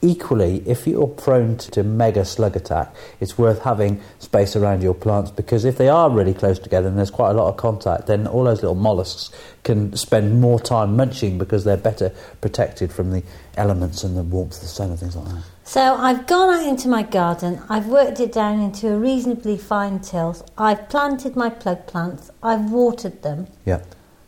[0.00, 5.32] Equally, if you're prone to mega slug attack, it's worth having space around your plants
[5.32, 8.26] because if they are really close together and there's quite a lot of contact, then
[8.26, 9.30] all those little mollusks
[9.64, 13.24] can spend more time munching because they're better protected from the
[13.56, 15.42] elements and the warmth of the sun and things like that.
[15.68, 19.98] So I've gone out into my garden, I've worked it down into a reasonably fine
[20.00, 23.48] tilth, I've planted my plug plants, I've watered them.
[23.66, 23.80] Yeah.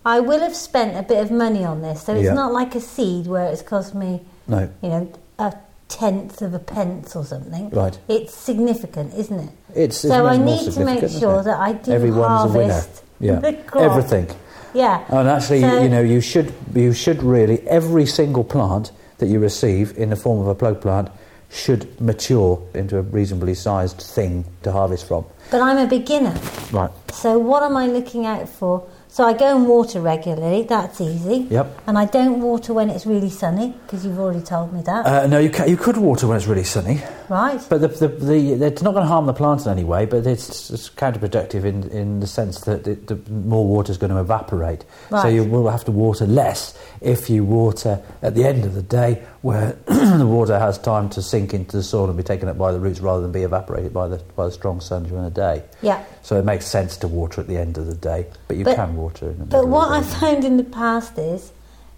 [0.05, 2.35] I will have spent a bit of money on this, so it's Yeah.
[2.35, 4.69] not like a seed where it's cost me, No.
[4.83, 5.55] you know, a
[5.89, 7.71] tenth of a pence or something.
[7.71, 7.99] Right.
[8.07, 9.51] It's significant, isn't it?
[9.75, 12.73] It's, so I need to make sure that I do Everyone's a winner.
[12.75, 13.41] harvest Yeah.
[13.79, 14.27] Everything.
[14.75, 15.01] Yeah.
[15.09, 19.39] And actually, So- you know, you should you should really every single plant that you
[19.39, 21.09] receive in the form of a plug plant
[21.51, 25.25] should mature into a reasonably sized thing to harvest from.
[25.51, 26.35] But I'm a beginner.
[26.71, 26.91] Right.
[27.13, 28.87] So what am I looking out for?
[29.09, 30.63] So I go and water regularly.
[30.63, 31.49] That's easy.
[31.51, 31.83] Yep.
[31.89, 35.27] And I don't water when it's really sunny because you've already told me that, Uh,
[35.27, 37.61] no, you ca you could water when it's really sunny, right?
[37.69, 40.07] but the, the, the, it's not going to harm the plant in any way.
[40.07, 44.13] But it's, it's counterproductive in, in the sense that it, the more water is going
[44.13, 44.85] to evaporate.
[45.11, 45.23] Right.
[45.23, 48.83] So you will have to water less if you water at the end of the
[48.83, 52.59] day, where the water has time to sink into the soil and be taken up
[52.59, 55.31] by the roots rather than be evaporated by the by the strong sun during the
[55.31, 55.63] day.
[55.83, 56.05] Yeah.
[56.23, 58.77] So it makes sense to water at the end of the day, but you But-
[58.77, 60.21] can water in the But what I of the day.
[60.21, 61.53] found in the past is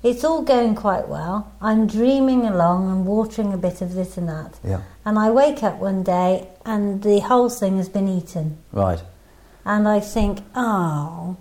[0.04, 1.46] it's all going quite well.
[1.60, 4.58] I'm dreaming along and watering a bit of this and that.
[4.64, 8.58] Yeah, And I wake up one day and the whole thing has been eaten.
[8.72, 9.00] right.
[9.64, 11.36] And I think, oh,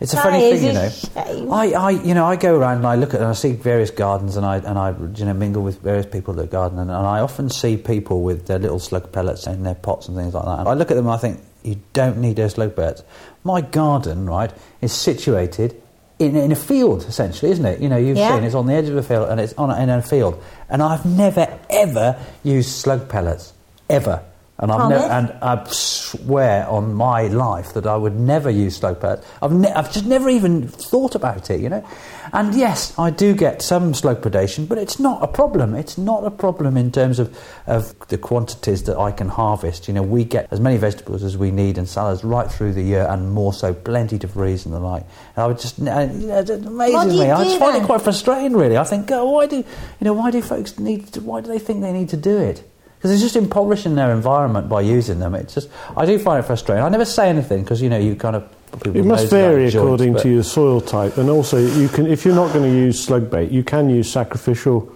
[0.00, 0.88] It's a that funny thing, you know.
[0.88, 1.52] shame.
[1.52, 3.90] I, I, you know, I go around and I look at and I see various
[3.90, 7.06] gardens and I and I, you know, mingle with various people that garden and, and
[7.06, 10.44] I often see people with their little slug pellets in their pots and things like
[10.44, 10.58] that.
[10.60, 13.02] And I look at them and I think you don't need those slug pellets.
[13.44, 15.80] My garden, right, is situated
[16.18, 17.80] in, in a field essentially, isn't it?
[17.80, 18.34] You know, you've Yeah.
[18.34, 20.42] seen it's on the edge of a field and it's on a, in a field,
[20.68, 23.52] and I've never ever used slug pellets
[23.88, 24.22] ever.
[24.56, 25.02] And I've Promise?
[25.10, 29.26] and I swear on my life that I would never use slow pellets.
[29.42, 31.84] I've, ne- I've just never even thought about it, you know.
[32.32, 35.74] And yes, I do get some slug predation, but it's not a problem.
[35.74, 37.36] It's not a problem in terms of,
[37.66, 39.88] of the quantities that I can harvest.
[39.88, 42.82] You know, we get as many vegetables as we need and salads right through the
[42.82, 45.02] year, and more so, plenty to freeze and the like.
[45.34, 47.30] And I would just, you know, it amazes What do you me.
[47.32, 47.82] I just find then?
[47.82, 48.76] it quite frustrating, really.
[48.78, 49.64] I think, oh, why do you
[50.00, 50.12] know?
[50.12, 51.08] Why do folks need?
[51.14, 52.70] To, why do they think they need to do it?
[53.04, 55.34] Because it's just impoverishing their environment by using them.
[55.34, 56.82] It's just, I do find it frustrating.
[56.82, 58.48] I never say anything because you know you kind of.
[58.82, 62.34] It must vary joints, according to your soil type, and also you can, if you're
[62.34, 64.90] not going to use slug bait, you can use sacrificial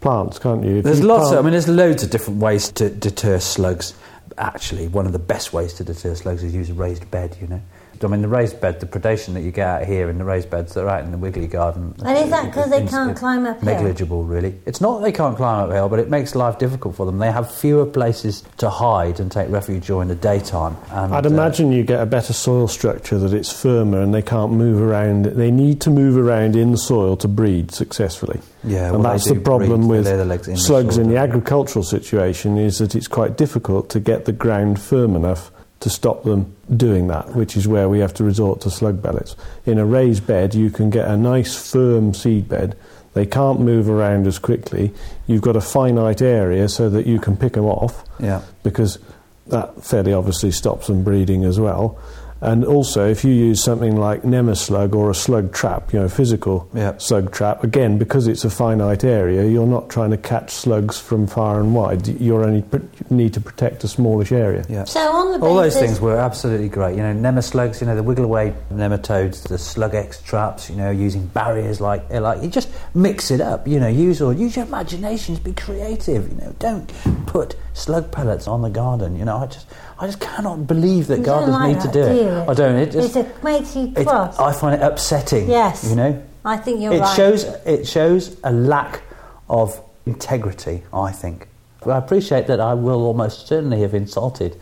[0.00, 0.76] plants, can't you?
[0.76, 1.32] If There's you lots.
[1.32, 3.94] Of, I mean, there's loads of different ways to deter slugs.
[4.36, 7.38] Actually, one of the best ways to deter slugs is use a raised bed.
[7.40, 7.62] You know,
[8.04, 10.50] I mean, the raised bed, the predation that you get out here in the raised
[10.50, 11.94] beds that are out in the wiggly garden.
[12.04, 13.64] And is that because they can't it's climb uphill?
[13.64, 14.58] Negligible, really.
[14.66, 17.18] It's not that they can't climb uphill, but it makes life difficult for them.
[17.18, 20.76] They have fewer places to hide and take refuge during the daytime.
[20.90, 24.22] And, I'd uh, imagine you get a better soil structure that it's firmer and they
[24.22, 25.26] can't move around.
[25.26, 28.40] They need to move around in the soil to breed successfully.
[28.64, 31.10] yeah, and well, that's the problem breed, with they lay their the slugs soil, in
[31.10, 35.50] the agricultural situation is that it's quite difficult to get the ground firm enough
[35.86, 39.36] to stop them doing that, which is where we have to resort to slug pellets.
[39.66, 42.76] In a raised bed, you can get a nice firm seed bed.
[43.14, 44.92] They can't move around as quickly.
[45.28, 48.40] You've got a finite area so that you can pick them off Yeah.
[48.64, 48.98] because
[49.46, 51.96] that fairly obviously stops them breeding as well.
[52.40, 56.68] And also, if you use something like Nemaslug or a slug trap, you know, physical
[56.74, 56.92] Yeah.
[56.98, 61.26] slug trap, again, because it's a finite area, you're not trying to catch slugs from
[61.26, 62.06] far and wide.
[62.06, 64.64] You only pr- need to protect a smallish area.
[64.68, 64.84] Yeah.
[64.84, 66.96] So on the All those things were absolutely great.
[66.96, 70.90] You know, nemaslugs, you know, the wiggle away nematodes, the slug X traps, you know,
[70.90, 73.66] using barriers like eh, like you just mix it up.
[73.66, 76.28] You know, use or use your imaginations, be creative.
[76.30, 76.86] You know, don't
[77.26, 79.16] put slug pellets on the garden.
[79.16, 79.66] You know, I just
[79.98, 82.48] I just cannot believe that You like need to do do it.
[82.48, 82.76] I don't.
[82.76, 84.38] It just It makes you it, cross.
[84.38, 85.48] I find it upsetting.
[85.48, 85.88] Yes.
[85.88, 87.16] You know, I think you're it right.
[87.16, 89.02] shows it shows a lack
[89.48, 90.82] of integrity.
[90.92, 91.48] I think.
[91.84, 92.58] I appreciate that.
[92.58, 94.56] I will almost certainly have insulted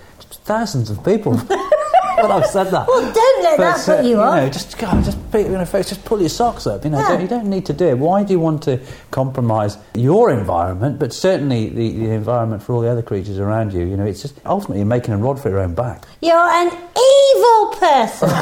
[0.45, 1.41] thousands of people.
[2.23, 2.87] when I've said that.
[2.89, 4.35] Well, don't let that But, uh, put you off.
[4.37, 6.85] know, just God, just put, you know, folks, just pull your socks up.
[6.85, 7.09] You know, Yeah.
[7.09, 7.99] don't, you don't need to do it.
[7.99, 8.79] Why do you want to
[9.11, 13.85] compromise your environment, but certainly the, the environment for all the other creatures around you?
[13.85, 16.05] You know, it's just ultimately you're making a rod for your own back.
[16.21, 18.29] You're an evil person.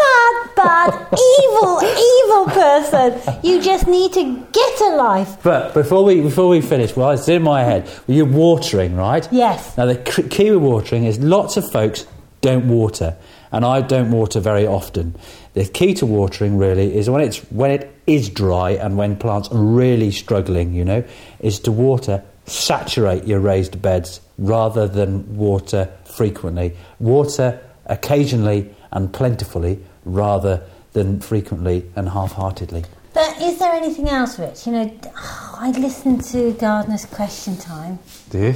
[0.00, 3.38] bad, bad, evil, evil person.
[3.42, 5.36] You just need to get a life.
[5.42, 7.88] But before we before we finish, well, it's in my head.
[8.06, 9.26] You're watering, right?
[9.30, 9.76] Yes.
[9.76, 12.06] Now the key with watering is lots of folks
[12.40, 13.16] don't water,
[13.52, 15.14] and I don't water very often.
[15.54, 19.48] The key to watering really is when it's when it is dry and when plants
[19.48, 20.72] are really struggling.
[20.72, 21.04] You know,
[21.40, 26.76] is to water saturate your raised beds rather than water frequently.
[26.98, 32.84] Water occasionally and plentifully rather than frequently and half-heartedly.
[33.12, 34.66] But is there anything else, Rich?
[34.66, 37.98] You know, oh, I listened to Gardener's Question Time.
[38.30, 38.54] Do you?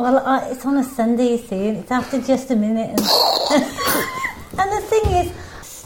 [0.00, 2.88] Well, I, it's on a Sunday, you see, and it's after just a minute.
[2.88, 3.00] And,
[4.58, 5.32] and the thing is,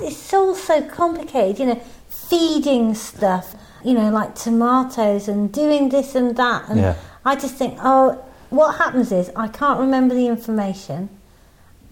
[0.00, 6.14] it's all so complicated, you know, feeding stuff, you know, like tomatoes and doing this
[6.14, 6.68] and that.
[6.68, 6.94] And Yeah.
[7.24, 11.08] I just think, oh, what happens is I can't remember the information,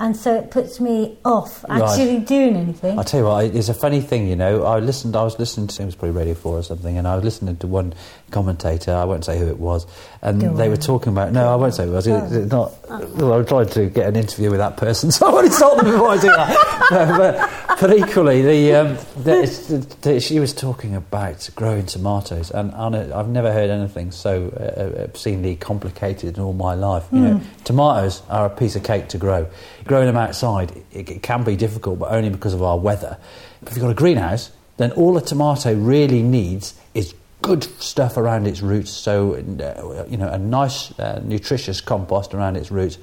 [0.02, 1.80] and so it puts me off Right.
[1.80, 2.98] actually doing anything.
[2.98, 4.64] I'll tell you what, it's a funny thing, you know.
[4.64, 7.14] I listened, I was listening to, it was probably Radio 4 or something, and I
[7.14, 7.94] was listening to one
[8.32, 9.86] commentator, I won't say who it was,
[10.20, 12.72] and they were talking about, no, I won't say who it was, it's not,
[13.14, 15.76] well, I'm trying to get an interview with that person, so I want to stop
[15.76, 16.78] them before I do that.
[16.92, 22.50] No, but, but equally, the, um, the, the, the, she was talking about growing tomatoes,
[22.50, 27.06] and, I've never heard anything so uh, obscenely complicated in all my life.
[27.12, 29.46] You know, tomatoes are a piece of cake to grow.
[29.84, 33.18] Growing them outside, it, it can be difficult, but only because of our weather.
[33.60, 38.16] But if you've got a greenhouse, then all a tomato really needs is good stuff
[38.16, 38.90] around its roots.
[38.90, 42.98] So, uh, you know, a nice, uh, nutritious compost around its roots,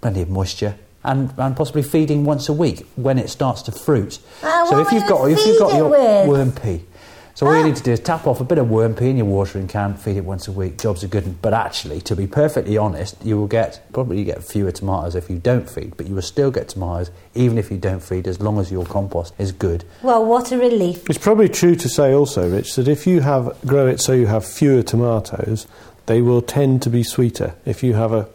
[0.00, 0.76] plenty of moisture.
[1.04, 4.18] And, and possibly feeding once a week when it starts to fruit.
[4.42, 5.88] Ah, so if you've got if you've got your
[6.26, 6.82] worm pee,
[7.36, 7.66] so all you Ah.
[7.66, 9.94] need to do is tap off a bit of worm pee in your watering can,
[9.94, 10.78] feed it once a week.
[10.78, 11.40] Jobs are good.
[11.42, 15.36] But actually, to be perfectly honest, you will get probably get fewer tomatoes if you
[15.38, 18.58] don't feed, but you will still get tomatoes even if you don't feed, as long
[18.58, 19.84] as your compost is good.
[20.02, 21.08] well, what a relief.
[21.08, 24.26] It's probably true to say also, Rich, that if you have grow it so you
[24.26, 25.66] have fewer tomatoes,
[26.06, 27.54] they will tend to be sweeter.
[27.64, 28.28] If you have a,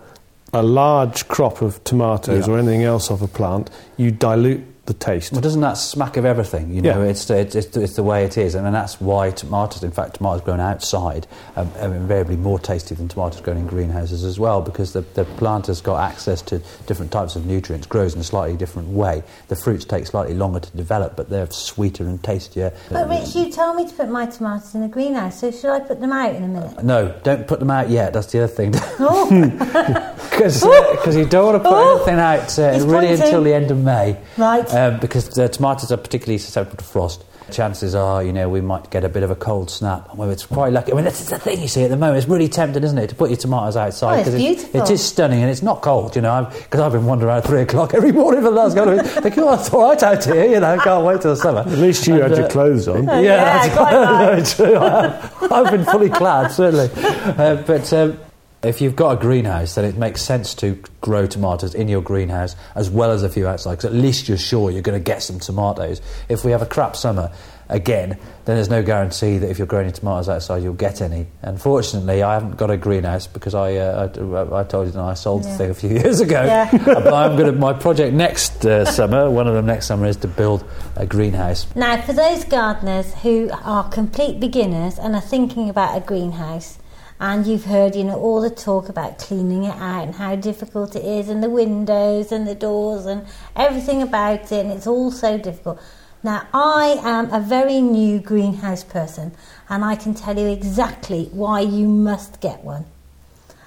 [0.53, 2.53] a large crop of tomatoes Yeah.
[2.53, 5.31] or anything else off a plant, you dilute the taste.
[5.31, 6.73] Well, doesn't that smack of everything?
[6.73, 7.09] You know, Yeah.
[7.09, 10.41] it's, it's, it's, it's the way it is, and that's why tomatoes, in fact, tomatoes
[10.41, 14.93] grown outside um, are invariably more tasty than tomatoes grown in greenhouses as well, because
[14.93, 18.57] the, the plant has got access to different types of nutrients, grows in a slightly
[18.57, 19.23] different way.
[19.47, 22.73] The fruits take slightly longer to develop, but they're sweeter and tastier.
[22.89, 25.79] But Rich, you told me to put my tomatoes in the greenhouse, so should I
[25.79, 26.83] put them out in a minute?
[26.83, 28.13] No, don't put them out yet.
[28.13, 28.73] That's the other thing.
[28.99, 30.63] Oh, Because
[31.15, 31.95] you don't want to put Oh.
[31.97, 33.21] anything out uh, really pointing.
[33.25, 34.17] until the end of May.
[34.37, 34.67] right.
[34.81, 37.23] Um, because the tomatoes are particularly susceptible to frost.
[37.51, 40.15] Chances are, you know, we might get a bit of a cold snap.
[40.15, 40.91] Well, it's quite lucky.
[40.93, 42.17] I mean, that's the thing you see at the moment.
[42.19, 44.13] It's really tempting, isn't it, to put your tomatoes outside?
[44.13, 44.81] Oh, it's 'cause beautiful.
[44.81, 47.45] it is stunning and it's not cold, you know, because I've, been wandering around at
[47.47, 49.13] three o'clock every morning for the last couple of weeks.
[49.15, 51.59] Thinking, oh, it's all right out here, you know, can't wait till the summer.
[51.59, 53.09] At least you had And, your uh, clothes on.
[53.09, 54.25] Oh, yeah, that's quite right.
[54.57, 54.77] very true.
[54.77, 56.89] I have, I've been fully clad, certainly.
[57.03, 58.17] Uh, but um,
[58.63, 62.55] if you've got a greenhouse, then it makes sense to grow tomatoes in your greenhouse
[62.75, 65.23] as well as a few outside, because at least you're sure you're going to get
[65.23, 66.01] some tomatoes.
[66.29, 67.31] If we have a crap summer
[67.69, 68.09] again,
[68.45, 71.25] then there's no guarantee that if you're growing tomatoes outside, you'll get any.
[71.41, 74.09] Unfortunately, I haven't got a greenhouse because I, uh,
[74.53, 76.43] I, I told you that I sold the thing a few years ago.
[76.43, 76.69] Yeah.
[76.85, 77.59] but I'm going to.
[77.59, 80.63] My project next uh, summer, one of them next summer, is to build
[80.95, 81.65] a greenhouse.
[81.75, 86.77] Now, for those gardeners who are complete beginners and are thinking about a greenhouse,
[87.21, 90.95] and you've heard, you know, all the talk about cleaning it out and how difficult
[90.95, 95.11] it is, and the windows and the doors and everything about it, and it's all
[95.11, 95.79] so difficult.
[96.23, 99.33] Now, I am a very new greenhouse person,
[99.69, 102.85] and I can tell you exactly why you must get one.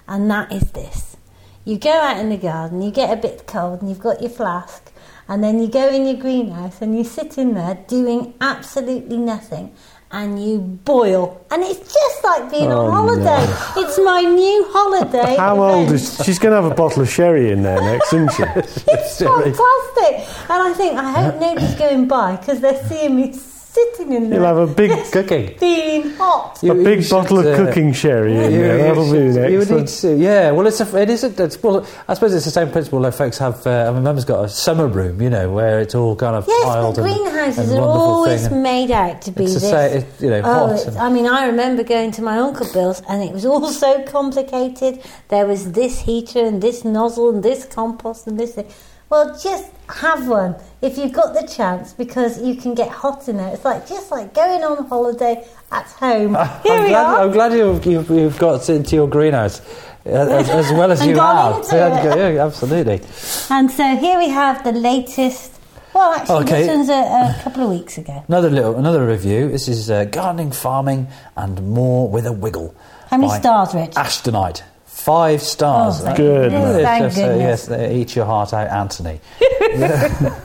[0.09, 1.17] And that is this.
[1.64, 4.31] You go out in the garden, you get a bit cold, and you've got your
[4.31, 4.90] flask,
[5.29, 9.75] and then you go in your greenhouse and you sit in there doing absolutely nothing,
[10.14, 11.44] and you boil.
[11.50, 13.44] And it's just like being Oh, on holiday.
[13.77, 15.35] It's my new holiday.
[15.37, 18.33] How old is she's going to have a bottle of sherry in there next, isn't
[18.33, 18.42] she?
[18.94, 20.50] It's fantastic.
[20.50, 23.33] And I think, I hope nobody's going by because they're seeing me
[23.75, 24.38] sitting in there.
[24.38, 25.58] You'll have a big Cooking.
[25.58, 26.58] Feeling hot.
[26.62, 28.77] You- a you big should, bottle of uh, cooking sherry in You- there.
[28.79, 30.50] you That'll be should- you would need to, yeah.
[30.52, 33.14] Well, it's a, it is a, it's, well, I suppose it's the same principle that
[33.14, 33.66] folks have.
[33.66, 36.64] Uh, my mum's got a summer room, you know, where it's all kind of Yes,
[36.64, 38.62] tiled but greenhouses and are always thing.
[38.62, 39.62] made out to be it's this.
[39.70, 40.70] say, it, you know, Oh, hot.
[40.72, 43.66] it's- and- I mean, I remember going to my Uncle Bill's and it was all
[43.85, 45.00] so complicated.
[45.29, 48.66] There was this heater and this nozzle and this compost and this thing.
[49.15, 53.37] Well, just have one if you've got the chance because you can get hot in
[53.37, 53.54] there.
[53.54, 56.35] It's like just like going on holiday at home.
[56.65, 57.21] Here I'm we glad, are.
[57.23, 59.60] I'm glad you've, you've, you've got into your greenhouse
[60.04, 61.65] uh, as, as well as And you have.
[61.73, 63.02] Yeah, yeah, absolutely.
[63.50, 65.60] And so here we have the latest.
[65.94, 66.62] Well, actually, Okay.
[66.67, 66.92] this one's a,
[67.38, 68.25] a couple of weeks ago.
[68.27, 69.48] Another little another review.
[69.48, 71.06] This is uh, gardening, farming,
[71.37, 72.75] and more with a wiggle.
[73.10, 73.92] How many stars, Rich?
[73.92, 74.62] Ashtonite.
[75.05, 76.02] Five stars.
[76.02, 76.50] Oh, Good.
[76.50, 77.69] goodness, It's Thank goodness.
[77.69, 79.21] yes, uh, eat your heart out, Anthony.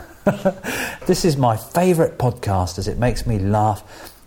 [1.07, 3.81] This is my favourite podcast as it makes me laugh,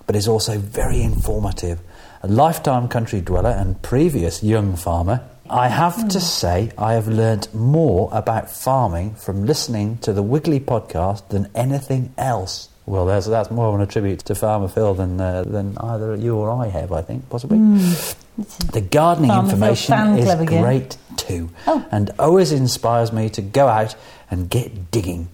[0.07, 1.78] but is also very informative.
[2.22, 6.09] A lifetime country dweller and previous young farmer, I have Hmm.
[6.09, 11.49] to say I have learnt more about farming from listening to the Wiggly podcast than
[11.55, 12.68] anything else.
[12.87, 16.35] Well, that's, that's more of an attribute to Farmer Phil than, uh, than either you
[16.37, 17.59] or I have, I think, possibly.
[18.37, 20.62] The gardening information is again.
[20.62, 21.85] great too, Oh.
[21.91, 23.95] and always inspires me to go out
[24.30, 25.28] and get digging.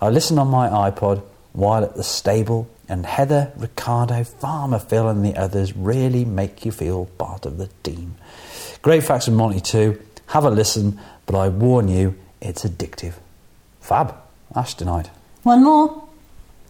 [0.00, 1.22] I listen on my iPod
[1.52, 6.72] while at the stable, and Heather, Ricardo, Farmer Phil, and the others really make you
[6.72, 8.16] feel part of the team.
[8.82, 9.98] Great facts from Monty too.
[10.26, 13.14] Have a listen, but I warn you, it's addictive.
[13.80, 14.14] Fab,
[14.54, 15.08] Ashtonite.
[15.42, 16.02] One more.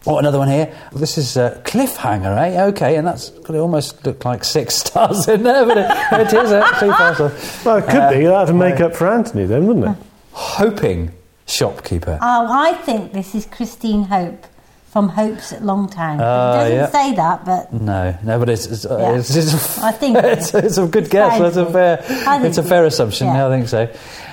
[0.06, 0.74] Oh, another one here.
[0.92, 2.64] This is uh, cliffhanger, eh?
[2.66, 6.32] Okay, and that's got to almost look like six stars in there, but it, it
[6.44, 7.64] is actually five stars.
[7.64, 8.24] Well, it could Uh, be.
[8.26, 9.96] That'd make up for Anthony then, wouldn't it?
[10.32, 11.12] Hoping
[11.46, 12.18] shopkeeper.
[12.20, 14.46] Oh, I think this is Christine Hope
[14.92, 16.18] from Hopes at Longtown.
[16.20, 16.90] Ah, it doesn't yeah.
[16.90, 19.16] say that, but No, no, but it's it's, uh, Yeah.
[19.18, 21.38] it's, it's, I think it's, it's a good guess.
[21.38, 22.04] That's a fair.
[22.44, 23.28] It's a fair assumption.
[23.28, 23.46] Yeah.
[23.46, 23.88] I think so.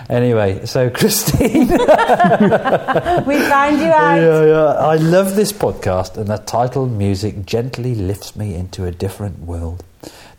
[0.09, 4.15] Anyway, so Christine, we found you out.
[4.17, 4.65] yeah, yeah.
[4.93, 9.85] I love this podcast, and the title music gently lifts me into a different world.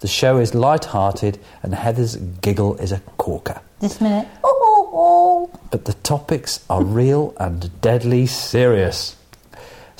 [0.00, 3.60] The show is light-hearted, and Heather's giggle is a corker.
[3.80, 4.28] This minute.
[4.44, 5.50] Oh, oh, oh.
[5.70, 9.16] but the topics are real and deadly serious.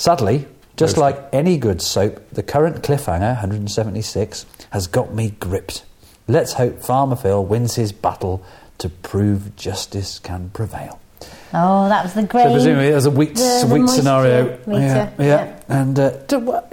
[0.00, 0.46] Sadly,
[0.78, 5.84] just like any good soap, the current cliffhanger, 176, has got me gripped.
[6.26, 8.42] Let's hope Farmer Phil wins his battle
[8.78, 10.98] to prove justice can prevail.
[11.52, 12.44] Oh, that was the great.
[12.44, 14.58] So presumably it was a weak, the- the weak scenario.
[14.66, 15.24] meter, Yeah, yeah.
[15.26, 15.60] yeah.
[15.68, 16.72] And uh, did, what,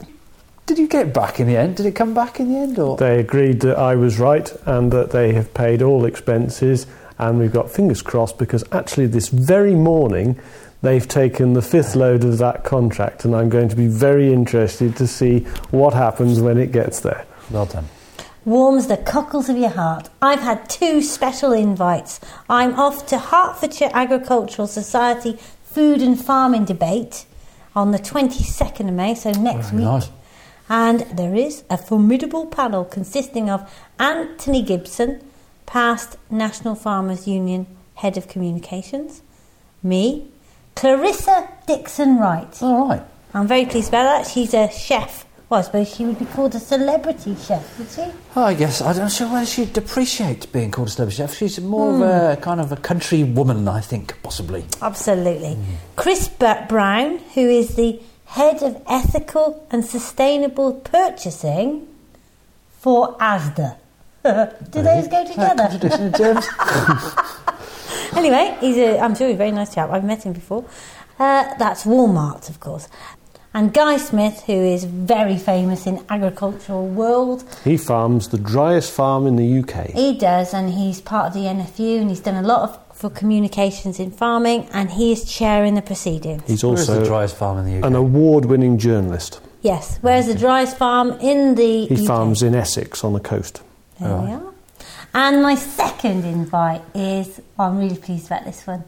[0.65, 1.75] did you get back in the end?
[1.75, 4.89] Did it come back in the end, or They agreed that I was right and
[4.93, 6.87] that they have paid all expenses,
[7.19, 10.39] and we've got fingers crossed because actually this very morning
[10.81, 14.95] they've taken the fifth load of that contract, and I'm going to be very interested
[14.97, 15.39] to see
[15.71, 17.25] what happens when it gets there.
[17.51, 17.85] well done?
[18.45, 20.07] warms the cockles of your heart.
[20.21, 22.21] I've had two special invites.
[22.49, 27.25] I'm off to Hertfordshire Agricultural Society Food and Farming Debate
[27.75, 29.91] on the 22nd of May, so next Very week.
[29.91, 30.09] nice.
[30.69, 33.69] And there is a formidable panel consisting of
[33.99, 35.21] Anthony Gibson,
[35.65, 39.21] past National Farmers Union Head of Communications,
[39.83, 40.25] me,
[40.77, 42.61] Clarissa Dickson Wright.
[42.61, 43.01] All right.
[43.33, 44.31] I'm very pleased about that.
[44.31, 45.25] She's a chef.
[45.49, 48.15] Well, I suppose she would be called a celebrity chef, would she?
[48.35, 51.35] Oh, I guess I'm not sure whether she'd appreciate being called a celebrity chef.
[51.35, 52.41] She's more of a hmm.
[52.41, 54.65] kind of a country woman, I think, possibly.
[54.81, 55.55] Absolutely.
[55.55, 55.75] Hmm.
[55.95, 61.87] Chris B- Brown, who is the head of ethical and sustainable purchasing
[62.79, 63.77] for ASDA.
[64.23, 65.69] Do those go together?
[68.09, 68.49] Contradiction in terms.
[68.49, 69.89] Anyway, he's a, I'm sure he's a very nice chap.
[69.91, 70.65] I've met him before.
[71.19, 72.87] Uh, that's Walmart, of course.
[73.53, 79.25] And Guy Smith, who is very famous in agricultural world, He farms the driest farm
[79.25, 79.87] in the UK.
[79.91, 83.09] he does, and he's part of the NFU, and he's done a lot of for
[83.09, 86.43] communications in farming, and he is chairing the proceedings.
[86.45, 87.85] He's Where's the driest farm in the UK?
[87.85, 89.39] an award-winning journalist.
[89.61, 92.07] Yes, where's the driest farm in the He UK.
[92.07, 93.61] farms in Essex on the coast.
[93.99, 94.53] There we are.
[95.17, 98.83] And my second invite is, I'm really pleased about this one.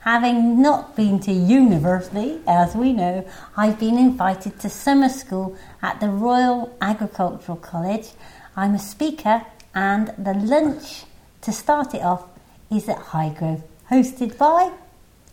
[0.00, 5.98] Having not been to university, as we know, I've been invited to summer school at
[5.98, 8.10] the Royal Agricultural College.
[8.54, 11.04] I'm a speaker, and the lunch
[11.40, 12.24] to start it off
[12.70, 14.72] is at Highgrove, hosted by.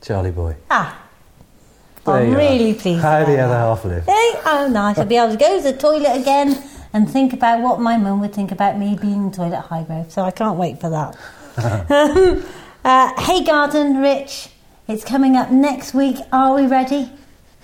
[0.01, 0.55] Charlie boy.
[0.71, 1.01] Ah,
[2.05, 2.37] There I'm you are.
[2.37, 3.01] really pleased.
[3.01, 4.05] How the other half live?
[4.05, 4.97] Hey, oh, nice.
[4.97, 6.63] I'll be able to go to the toilet again
[6.93, 10.11] and think about what my mum would think about me being toilet at Highgrove.
[10.11, 11.17] So I can't wait for that.
[12.85, 14.49] uh, Hay, Garden Rich,
[14.87, 16.17] it's coming up next week.
[16.31, 17.11] Are we ready?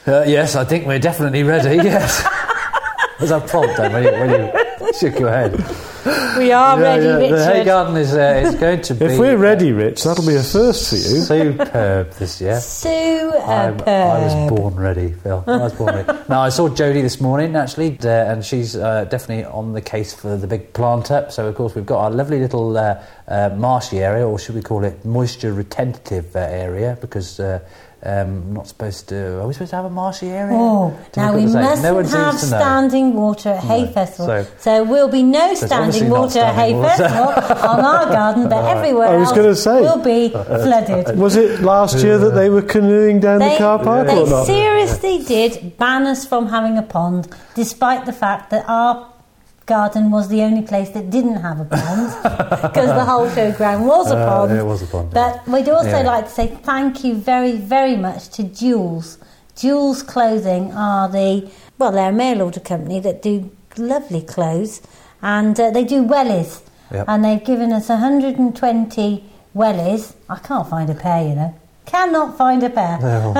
[0.06, 1.78] Uh, yes, I think we're definitely ready.
[1.78, 2.24] Yes.
[3.20, 4.30] Was that prompt then when you, when
[4.82, 5.54] you shook your head?
[6.38, 7.38] We are Yeah, ready, yeah, Richard.
[7.38, 9.06] The hay garden is, uh, is going to be.
[9.06, 11.02] If we're ready, Rich, that'll be a first for you.
[11.24, 12.54] Superb this year.
[12.54, 13.88] I'm- Superb.
[13.88, 15.44] I was born ready, Phil.
[15.48, 16.20] I was born ready.
[16.30, 20.14] now, I saw Jodie this morning, actually, uh, and she's uh, definitely on the case
[20.14, 21.32] for the big plant up.
[21.32, 24.62] So, of course, we've got our lovely little uh, uh, marshy area, or should we
[24.62, 27.60] call it moisture retentive uh, area, because uh,
[28.06, 29.42] um, not supposed to.
[29.42, 30.56] Are we supposed to have a marshy area?
[30.58, 31.62] Oh, Do now we the same?
[31.64, 32.08] mustn't No have
[32.40, 32.62] seems to know.
[32.62, 33.92] standing water at Hay No.
[33.92, 34.26] Festival.
[34.28, 36.96] So- So, will be no standing not water at Hay standing water.
[37.04, 39.82] Festival on our garden, but everywhere I was else gonna say.
[39.82, 41.18] will be flooded.
[41.18, 44.46] Was it last year that they were canoeing down the car park they or not?
[44.46, 49.08] seriously did ban us from having a pond, despite the fact that our
[49.66, 52.14] garden was the only place that didn't have a pond,
[52.62, 54.52] because the whole showground was a Uh, pond.
[54.52, 55.40] it was a pond, yeah.
[55.44, 56.12] But we'd also Yeah.
[56.14, 59.18] like to say thank you very, very much to Joules.
[59.56, 64.82] Joules Clothing are the well, they're a mail order company that do lovely clothes,
[65.22, 66.62] and uh, they do wellies,
[66.92, 67.06] Yep.
[67.10, 69.24] and they've given us 120
[69.56, 70.14] wellies.
[70.30, 71.54] I can't find a pair, you know.
[71.86, 72.98] Cannot find a pair.
[73.02, 73.38] They're all,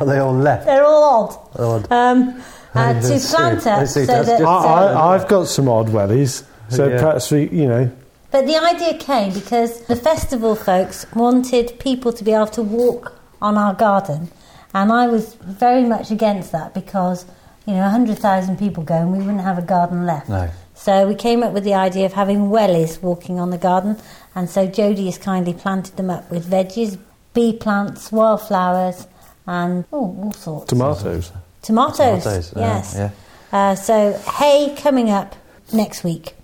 [0.00, 0.66] are they all left?
[0.68, 1.32] They're all odd.
[1.58, 1.92] Odd.
[1.92, 2.42] Um,
[2.74, 3.70] uh, to that's plant sweet.
[3.72, 6.98] I so that, just, I, so, I've got some odd wellies, so Yeah.
[7.00, 7.90] perhaps we, you know,
[8.30, 13.18] but the idea came because the festival folks wanted people to be able to walk
[13.42, 14.30] on our garden,
[14.72, 17.24] and I was very much against that because
[17.66, 20.28] you know 100,000 people go and we wouldn't have a garden left.
[20.28, 20.48] No.
[20.74, 23.96] So we came up with the idea of having wellies walking on the garden,
[24.34, 26.98] and so Jodie has kindly planted them up with veggies,
[27.34, 29.06] bee plants, wildflowers,
[29.46, 30.66] and oh, all sorts.
[30.68, 31.32] tomatoes.
[31.62, 32.94] Tomatoes, Tomatoes, uh, yes.
[32.96, 33.10] yeah.
[33.52, 35.36] Uh, so hay coming up
[35.72, 36.34] next week.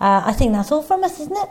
[0.00, 1.48] Uh, I think that's all from us, isn't it?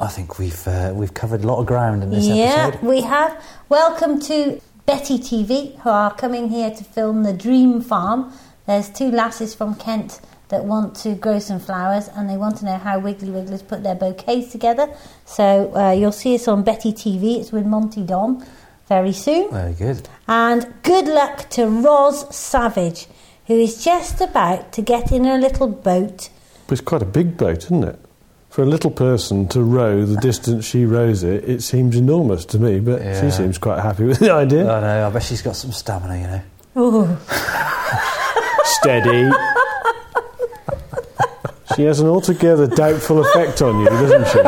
[0.00, 2.86] I think we've uh, we've covered a lot of ground in this yeah, episode.
[2.86, 3.42] we have.
[3.68, 8.32] Welcome to Betty TV, who are coming here to film the Dream Farm.
[8.66, 12.64] There's two lasses from Kent that want to grow some flowers, and they want to
[12.64, 14.92] know how Wiggly Wigglers put their bouquets together.
[15.24, 17.38] So uh, you'll see us on Betty TV.
[17.38, 18.44] It's with Monty Don
[18.88, 19.50] very soon.
[19.50, 20.08] Very good.
[20.28, 23.06] And good luck to Roz Savage,
[23.46, 26.28] who is just about to get in a little boat.
[26.68, 27.98] It's quite a big boat, isn't it?
[28.50, 32.58] For a little person to row the distance she rows it, it seems enormous to
[32.58, 33.20] me, but Yeah.
[33.20, 34.70] she seems quite happy with the idea.
[34.70, 35.06] I know.
[35.06, 36.16] I bet she's got some stamina.
[36.18, 36.42] You know.
[36.82, 37.16] Ooh.
[38.64, 39.30] Steady.
[41.76, 44.38] she has an altogether doubtful effect on you, doesn't she?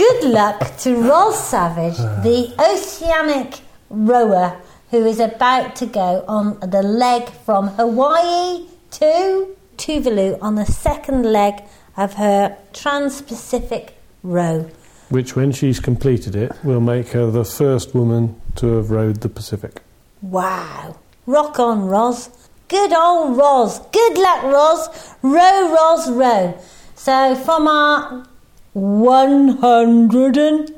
[0.00, 4.58] Good luck to Roz Savage, the oceanic rower
[4.90, 11.30] who is about to go on the leg from Hawaii to Tuvalu on the second
[11.30, 11.62] leg
[11.98, 14.70] of her Trans Pacific row.
[15.10, 19.28] Which, when she's completed it, will make her the first woman to have rowed the
[19.28, 19.82] Pacific.
[20.22, 20.96] Wow.
[21.26, 22.30] Rock on, Roz.
[22.68, 23.80] Good old Roz.
[23.92, 25.14] Good luck, Roz.
[25.20, 26.58] Row, Roz, row.
[26.94, 28.26] So from our
[28.72, 30.74] 180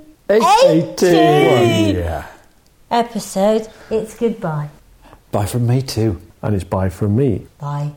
[1.99, 2.27] Yeah.
[2.91, 4.69] episode, it's goodbye.
[5.31, 6.21] Bye from me too.
[6.43, 7.47] And it's bye from me.
[7.59, 7.93] Bye.